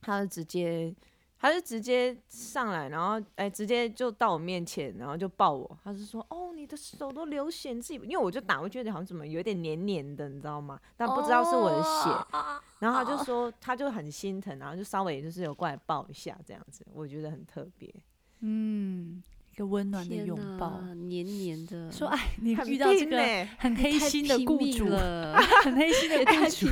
[0.00, 0.94] 她就直接
[1.38, 5.78] 她就直接上来，然后哎直接就到我面前，然后就抱我。
[5.82, 10.80] 她是说哦，你的手都流血，自己因为我就打，我觉得好像怎么有点黏黏的，你知道吗？
[10.96, 12.10] 但不知道是我的血。
[12.32, 17.94] 哦然后她就说，她就很心疼，然后就稍微就是有过来抱一下这样子，我觉得很特别。
[18.40, 19.22] 嗯，
[19.54, 21.88] 一个温暖的拥抱，黏黏的。
[21.92, 26.66] 说哎，你遇到这个很黑心的雇主了， 很黑心的 雇主，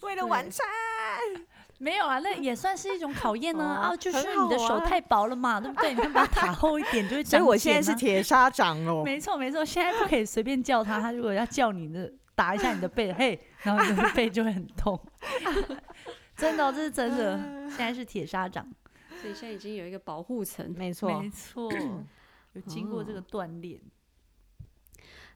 [0.06, 0.66] 为了晚餐。
[1.76, 3.62] 没有啊，那也算是一种考验呢。
[3.62, 5.92] 啊，就是你的手太薄了嘛，对不对？
[5.92, 7.22] 你看把它打厚一点就会。
[7.22, 9.02] 所以我现在是铁砂掌哦。
[9.04, 12.10] 没错没错，现在不可以随便叫他，他如果要叫你的。
[12.34, 14.96] 打一下你的背，嘿，然后你的背就会很痛。
[16.36, 17.36] 真的、哦，这是真的。
[17.66, 18.64] 现在是铁砂掌，
[19.20, 20.72] 所以现在已经有一个保护层。
[20.76, 21.72] 没错，没错，
[22.52, 23.80] 有经过这个锻炼。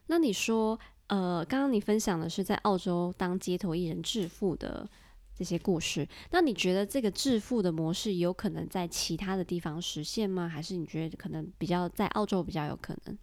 [0.07, 4.89] 那你说，呃，刚刚你分享的是在澳洲当街头艺人致富的
[5.35, 10.47] 这些故事，那你觉得这个致富的模式有可能在其他的地方实现吗？
[10.47, 13.17] 还是你觉得可能比较在澳洲比较有可能？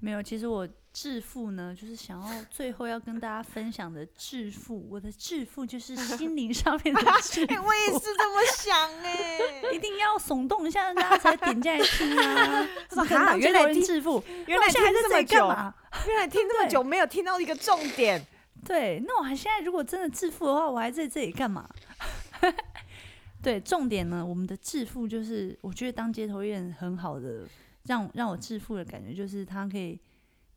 [0.00, 0.68] 没有，其实我。
[0.92, 4.88] 致富呢，就是想要最后要跟大家分享的致富。
[4.90, 7.54] 我的致富就是心灵上面的致富。
[7.64, 9.38] 我也是这么想哎，
[9.72, 12.68] 一定要耸动一下，让大家才点进来听啊！
[13.24, 15.46] 啊，原来致富，原来听这么久，
[16.08, 18.26] 原来听这么久没有听到一个重点。
[18.64, 21.70] 对，那我还现在如果真的致富的话，我还在这里干嘛？
[23.40, 27.44] 对，重点呢，我们的致富就是，我觉得当街头艺人很好的，
[27.84, 30.00] 让让我致富的感觉就是他可以。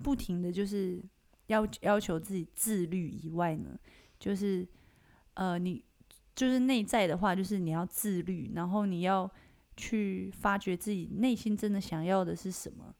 [0.01, 1.01] 不停的就是
[1.47, 3.79] 要要求自己自律以外呢，
[4.19, 4.67] 就是
[5.35, 5.81] 呃，你
[6.35, 9.29] 就是内在的话，就是你要自律，然后你要
[9.77, 12.93] 去发掘自己内心真的想要的是什么，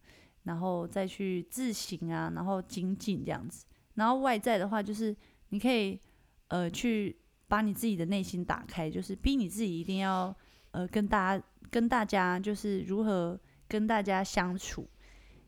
[0.44, 3.66] 然后再去自省啊，然后精进这样子。
[3.96, 5.14] 然后外在的话，就是
[5.50, 6.00] 你可以
[6.48, 7.18] 呃去
[7.50, 10.34] 把你自己的内心打开，就是逼你自己一定要
[10.72, 13.38] 呃跟大家跟大家就是如何
[13.68, 14.88] 跟大家相处，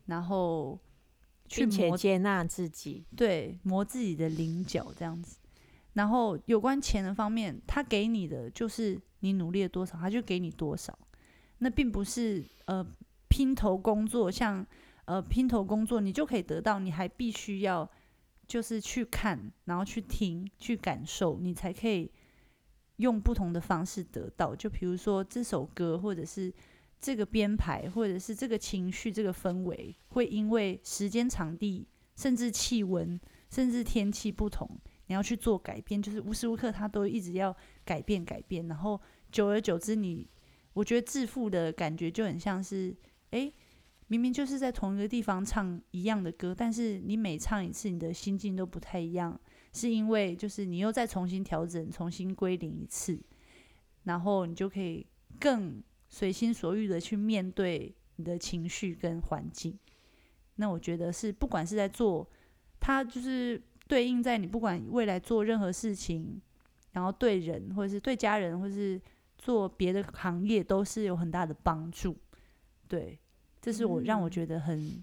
[0.06, 0.78] 然后。
[1.48, 5.38] 去磨接纳自己，对，磨自己的棱角这样子。
[5.92, 10.98] 然后有关钱的方面，他给你的就是你努力了多少，他就给你多少。
[11.58, 12.84] 那并不是呃
[13.28, 14.66] 拼头工作，像
[15.04, 17.88] 呃拼头工作你就可以得到，你还必须要
[18.48, 22.10] 就是去看，然后去听，去感受，你才可以
[22.96, 24.52] 用不同的方式得到。
[24.52, 26.52] 就比如说这首歌，或者是。
[26.98, 31.86] 这个编排，或者是这个情绪、这个氛围，会因为时间、场地，
[32.16, 33.20] 甚至气温，
[33.50, 34.68] 甚至天气不同，
[35.06, 38.66] 你要去做改变，就是无时无刻它都一直要改变、改变。
[38.66, 40.28] 然后久而久之你，
[40.72, 42.96] 我觉得致富的感觉就很像是，
[43.30, 43.52] 哎，
[44.08, 49.38] 明明就是在同一个地方唱一样的歌，但是你每唱一次，你的心境都不太一样，
[49.72, 53.20] 是因为就是你又再重新调整、重新归零一次，
[54.04, 55.06] 然后你就可以
[55.38, 55.82] 更。
[56.08, 59.78] 随心所欲的去面对你的情绪跟环境，
[60.56, 62.26] 那我觉得是不管是在做，
[62.80, 66.40] 它就是对应在你不管未来做任何事情，
[66.92, 69.00] 然后对人或者是对家人或是
[69.36, 72.16] 做别的行业都是有很大的帮助。
[72.88, 73.18] 对，
[73.60, 75.02] 这是我让我觉得很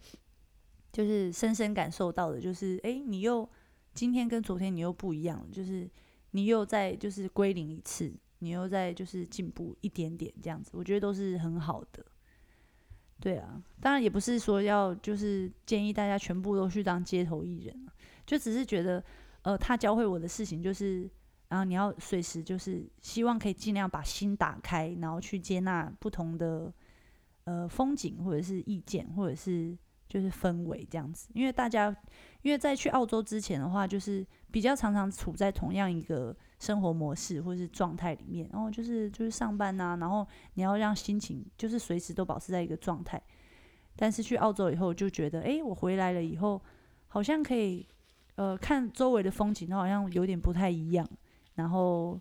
[0.92, 3.48] 就是深深感受到的，就是哎，你又
[3.94, 5.90] 今天跟昨天你又不一样，就是
[6.32, 8.12] 你又在就是归零一次。
[8.44, 12.06] 你又在就是进步一点点这样子，我觉得都是很好的。
[13.20, 17.88] 对啊，当然也不是说要就是建议大家全部都去当街头艺人，
[18.26, 19.02] 就只是觉得，
[19.44, 21.10] 呃，他教会我的事情就是，
[21.48, 26.74] 然后你要随时就是希望可以尽量把心打开，然后去接纳不同的
[27.46, 29.78] 呃风景或者是意见或者是
[30.10, 31.96] 就是氛围这样子，因为大家
[32.42, 36.34] 因为在去澳洲之前的话，就是比较常常处在同样一个。
[36.60, 43.22] 生活模式或者是状态里面，然后就是就是上班呐、啊，然后你要让心情就是随时都保持在一个状态。
[43.98, 46.62] 但是去澳洲以后就觉得，哎，我回来了以后，
[47.10, 47.86] 好像可以
[48.36, 51.06] 呃看周围的风景，都好像有点不太一样，
[51.56, 52.18] 然后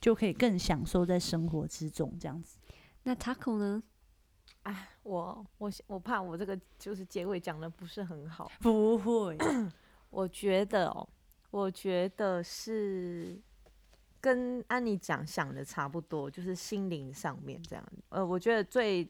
[0.00, 2.58] 就可以更享受在生活之中这样子。
[3.04, 3.80] 那 Taco 呢？
[4.64, 8.50] 哎，我我我怕我这个就是结尾讲的不是很好。
[8.58, 9.38] 不会，
[10.10, 11.08] 我觉得哦，
[11.54, 13.40] 我觉得是。
[14.24, 17.84] 跟安妮讲想的差不多，就是心灵上面这样。
[18.08, 19.06] 呃，我觉得最，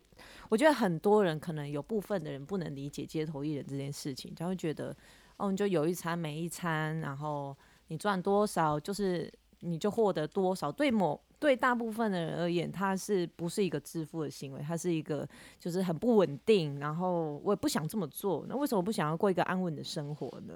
[0.48, 4.92] 我觉得很多人可能有部分的人不能理解街头艺人这件事情，他会觉得，
[5.36, 10.72] 哦，你就有一餐没一餐，然后你赚多少就是你就获得多少。
[10.72, 14.60] 对某对大部分的人而言，它是不是一个致富的行为？
[14.62, 15.24] 它是一个
[15.60, 16.80] 就是很不稳定。
[16.80, 20.54] 然后我也不想这么做，那为什么不想要过一个安稳的生活呢？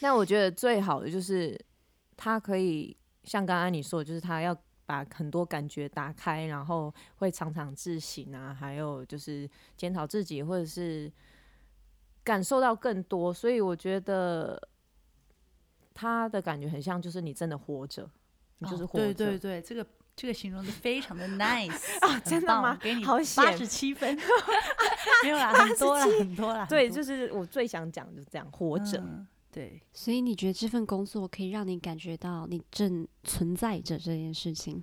[0.00, 1.58] 那我觉得最好的就是
[2.16, 2.96] 他可以。
[3.24, 4.52] 像刚刚你说的，就是他要
[4.84, 11.08] 把很多感觉打开，然后会常常自省啊，还有就是检讨自己，或者是
[12.24, 13.32] 感受到更多。
[13.32, 14.60] 所以我觉得
[15.94, 18.10] 他的感觉很像，就是你真的活着，
[18.58, 19.04] 你就是活着。
[19.04, 19.86] 哦，对对对，这个
[20.16, 22.76] 这个形容的非常的 nice 啊，真的吗？
[22.82, 24.18] 给你八十七分，
[25.22, 26.66] 没有啦，很多啦，很多啦。
[26.68, 28.98] 对，就是我最想讲的就是这样活着。
[28.98, 34.82] 嗯对，所以你觉得这份工作可以让你感觉到你正存在着这件事情？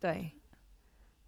[0.00, 0.32] 对，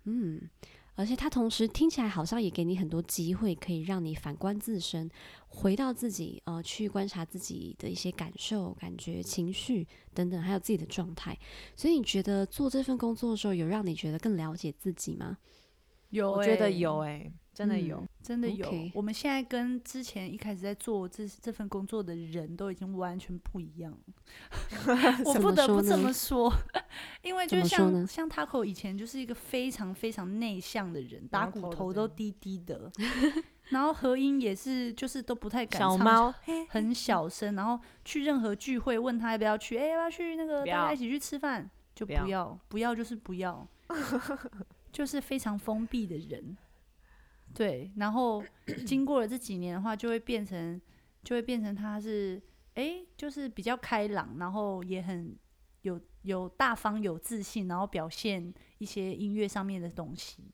[0.04, 0.48] 嗯，
[0.94, 5.10] 而且它同时听起来好像也给你很多机会，可以让你反观自身，
[5.48, 11.38] 回到自己，呃，去观察自己的一些感受、感觉、情绪等等，还有自己的状态。
[11.76, 15.36] 所以你觉得做这份工作的时候，有让你觉得更了解自己吗？
[16.08, 17.32] 有、欸，我觉得有、欸，哎。
[17.60, 18.66] 真的有，嗯、真的有。
[18.66, 18.90] Okay.
[18.94, 23.94] 我们现在跟之前一开始在做这这份工作的人都已经完全不一样。
[25.26, 26.50] 我不得不这么说，
[27.20, 32.90] 因为就像像 Taco 以前就是一个非常非常内向的人，打骨头都低低的，
[33.68, 36.34] 然后何音也是就是都不太敢唱，小猫
[36.70, 41.68] 很小声，然后去任何聚会问他要不要去，哎、欸，要不要去那个大家一起去吃饭？
[41.94, 43.68] 就不要，不要就是不要，
[44.90, 46.56] 就是非常封闭的人。
[47.54, 48.42] 对，然后
[48.86, 50.80] 经过了这几年的话，就会变成，
[51.22, 52.40] 就会变成他是，
[52.74, 55.36] 哎，就是比较开朗，然后也很
[55.82, 60.44] 有有大方、有自信，然后表现一些音乐上面的东西。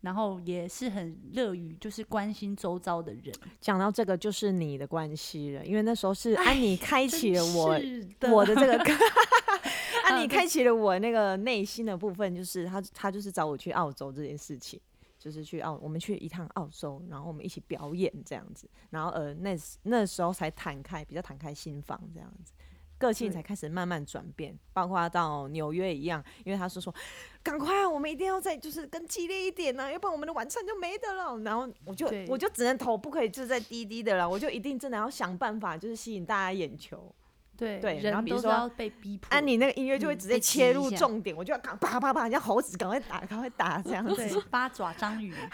[0.00, 3.24] 然后也是很乐于就是关心周遭的人。
[3.60, 7.78] 讲到这个，就是你的关系了，因为那时候是安妮开启了我
[8.18, 8.94] 的我的这个，
[10.08, 14.80] 安妮开启了我那个内心的部分，就是他他就是找我去澳洲这件事情，
[15.20, 22.52] 就是去澳我们去一趟澳洲，然后我们一起表演这样子，然后呃那那时候才弹开比较弹开心房这样子。
[22.98, 26.94] 个性才开始慢慢转变，包括到纽约一样，因为他是说，
[27.42, 31.38] 赶快啊，我们一定要再就是更激烈一点啊，要不然我们的晚餐就没得了。
[31.38, 37.10] 然后我就我就只能头不可以就在低低的了，我就一定真的要想办法，就是吸引大家眼球。
[37.60, 45.34] 对对，然后比如说被逼迫，啊，你那个音乐就会直接切入重点，我就要赶啪啪啪，像猴子赶快打，赶快打这样子，八爪章鱼。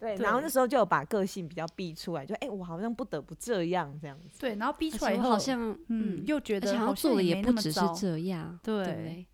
[0.00, 4.38] 对，然后那时候就有把个性比较逼出来，就哎、欸，我好像不得不这样这样子。
[4.38, 8.58] 对，然后逼出来以后，好像嗯，又觉得好像做的也不只是这样。
[8.62, 9.26] 对，对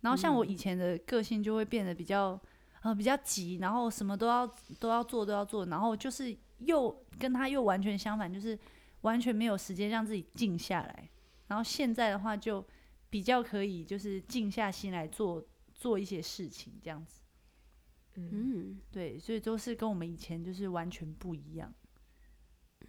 [0.00, 2.40] 然后像我以前的个性就会变得比较
[2.82, 8.58] 呃比较急，然后什么都要都要做都要做，然后就是又跟他又完全相反，就是
[9.02, 11.10] 完全没有时间让自己静下来。
[11.48, 12.64] 然后现在的话就
[13.08, 15.44] 比较可以，就是静下心来做
[15.74, 17.22] 做一些事情这样子。
[18.16, 21.72] 嗯，对，所以都是跟我们以前就是完全不一样。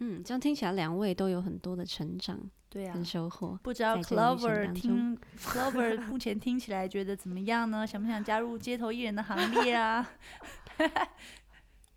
[0.00, 2.38] 嗯，这样听起来两位都有很多的成长，
[2.68, 3.58] 对啊，跟收获。
[3.62, 7.86] 不知道 Clover 听 Clover 目前听起来觉得怎么样呢？
[7.86, 10.08] 想不想加入街头艺人的行列啊？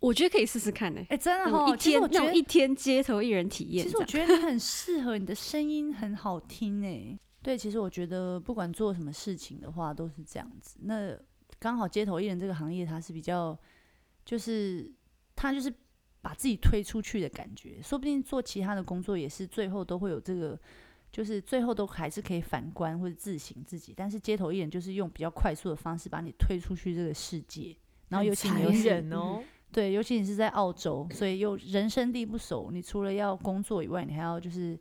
[0.06, 1.04] 我觉得可以试试看呢、欸。
[1.04, 3.84] 哎、欸，真的哦，一天那种一天街头艺人体验。
[3.84, 7.18] 其实我觉得你很适合，你的声音很好听哎、欸。
[7.42, 10.76] 对，其实我觉得不管做什么事情的话，都是这样子。
[10.82, 11.18] 那。
[11.58, 13.58] 刚好街头艺人这个行业，它是比较，
[14.26, 14.92] 就是
[15.34, 15.72] 他就是
[16.20, 20.60] 把自己推出去的感觉，说不定做其他的工作也是最后都会有这个，
[21.10, 23.94] 就是最后都还是可以反观或者自省自己。
[23.96, 27.74] 但是街头艺人就是用比较快速的方式把你推出去这个世界，
[28.10, 29.42] 然后尤其你又是、哦、
[29.76, 34.74] 对，尤其你是在澳洲，所以又人生地不熟，你除了要工作以外，你还要就是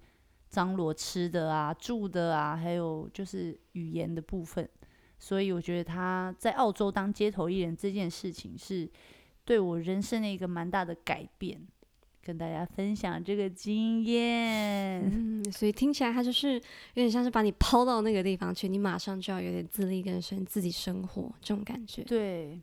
[0.50, 4.66] 张罗吃的啊、住的啊，还有就是语言的部分。
[5.20, 8.90] 所以我觉得他在澳洲当街头艺人这件事情是
[9.44, 11.60] 对我人生的一个蛮大的改变，
[12.24, 15.02] 跟大家分享这个经验。
[15.04, 16.62] 嗯，所以听起来他就是有
[16.94, 22.02] 点像是把你抛到那个地方去，你马上就要有点自力更生，自己生活这种感觉。
[22.04, 22.62] 对，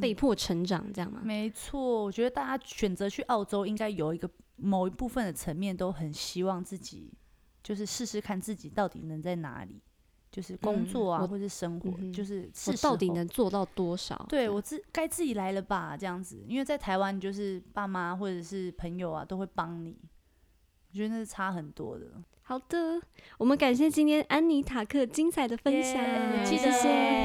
[0.00, 1.20] 被迫成长这样吗？
[1.22, 7.12] 没错，我觉得大家选择去澳洲，应该有一个某一部分的层面都很希望自己
[7.62, 9.80] 就是试试看自己到底能在哪里。
[10.32, 14.14] 就是工作啊，嗯、或是生活，嗯、就是我到底能做到多少？
[14.28, 16.44] 对我自该自己来了吧，这样子。
[16.46, 19.98] 因为在台湾，就是爸妈或者是朋友啊，都会帮你。
[20.92, 22.06] 我觉得那是差很多的。
[22.50, 23.00] 好的，
[23.38, 26.02] 我们感谢今天安妮塔克精彩的分享。
[26.02, 26.72] Yeah, 记得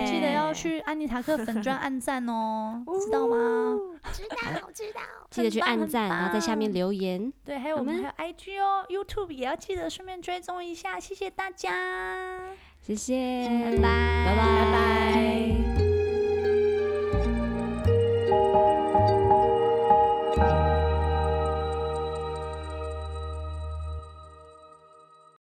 [0.06, 3.76] 记得要去安妮塔克粉专按赞哦，知道吗？
[4.14, 4.38] 知道
[4.72, 5.02] 知道。
[5.32, 7.34] 记得去按赞，然后在下面留言。
[7.44, 11.00] 对，还有我们还有 IG 哦，YouTube 也要记得顺便追踪一下。
[11.00, 12.52] 谢谢大家。
[12.84, 14.72] 谢谢，拜拜，拜拜，拜
[15.80, 15.85] 拜。